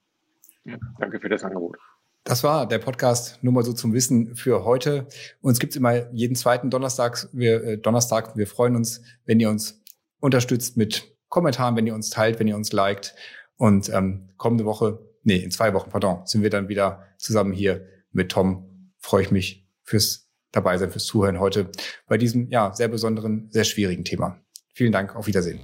Ja, 0.65 0.79
danke 0.99 1.21
für 1.21 1.29
das 1.29 1.45
Angebot. 1.45 1.77
Das 2.25 2.43
war 2.43 2.67
der 2.67 2.79
Podcast 2.79 3.39
nur 3.43 3.53
mal 3.53 3.63
so 3.63 3.73
zum 3.73 3.93
Wissen 3.93 4.35
für 4.35 4.65
heute. 4.65 5.07
Uns 5.43 5.61
gibt's 5.61 5.77
immer 5.77 6.11
jeden 6.13 6.35
zweiten 6.35 6.71
Donnerstag. 6.71 7.29
Wir, 7.33 7.63
äh, 7.63 7.79
Donnerstag. 7.79 8.37
Wir 8.37 8.49
freuen 8.49 8.75
uns, 8.75 9.03
wenn 9.27 9.39
ihr 9.39 9.49
uns 9.49 9.81
unterstützt 10.19 10.77
mit 10.77 11.17
Kommentaren, 11.29 11.77
wenn 11.77 11.87
ihr 11.87 11.95
uns 11.95 12.11
teilt, 12.11 12.41
wenn 12.41 12.49
ihr 12.49 12.57
uns 12.57 12.73
liked. 12.73 13.15
Und 13.57 13.89
ähm, 13.91 14.31
kommende 14.39 14.65
Woche, 14.65 14.99
nee, 15.23 15.37
in 15.37 15.51
zwei 15.51 15.73
Wochen, 15.73 15.91
pardon, 15.91 16.27
sind 16.27 16.43
wir 16.43 16.51
dann 16.51 16.69
wieder 16.69 17.05
zusammen 17.17 17.53
hier 17.53 17.87
mit 18.11 18.33
Tom. 18.33 18.93
Freue 18.99 19.23
ich 19.23 19.31
mich 19.31 19.69
fürs 19.83 20.26
dabei 20.57 20.79
sein, 20.79 20.91
fürs 20.91 21.05
Zuhören 21.05 21.39
heute 21.39 21.71
bei 22.07 22.19
diesem 22.19 22.51
ja 22.51 22.75
sehr 22.75 22.89
besonderen, 22.89 23.49
sehr 23.51 23.65
schwierigen 23.65 24.05
Thema. 24.05 24.41
Vielen 24.75 24.93
Dank, 24.93 25.15
auf 25.15 25.27
Wiedersehen. 25.27 25.61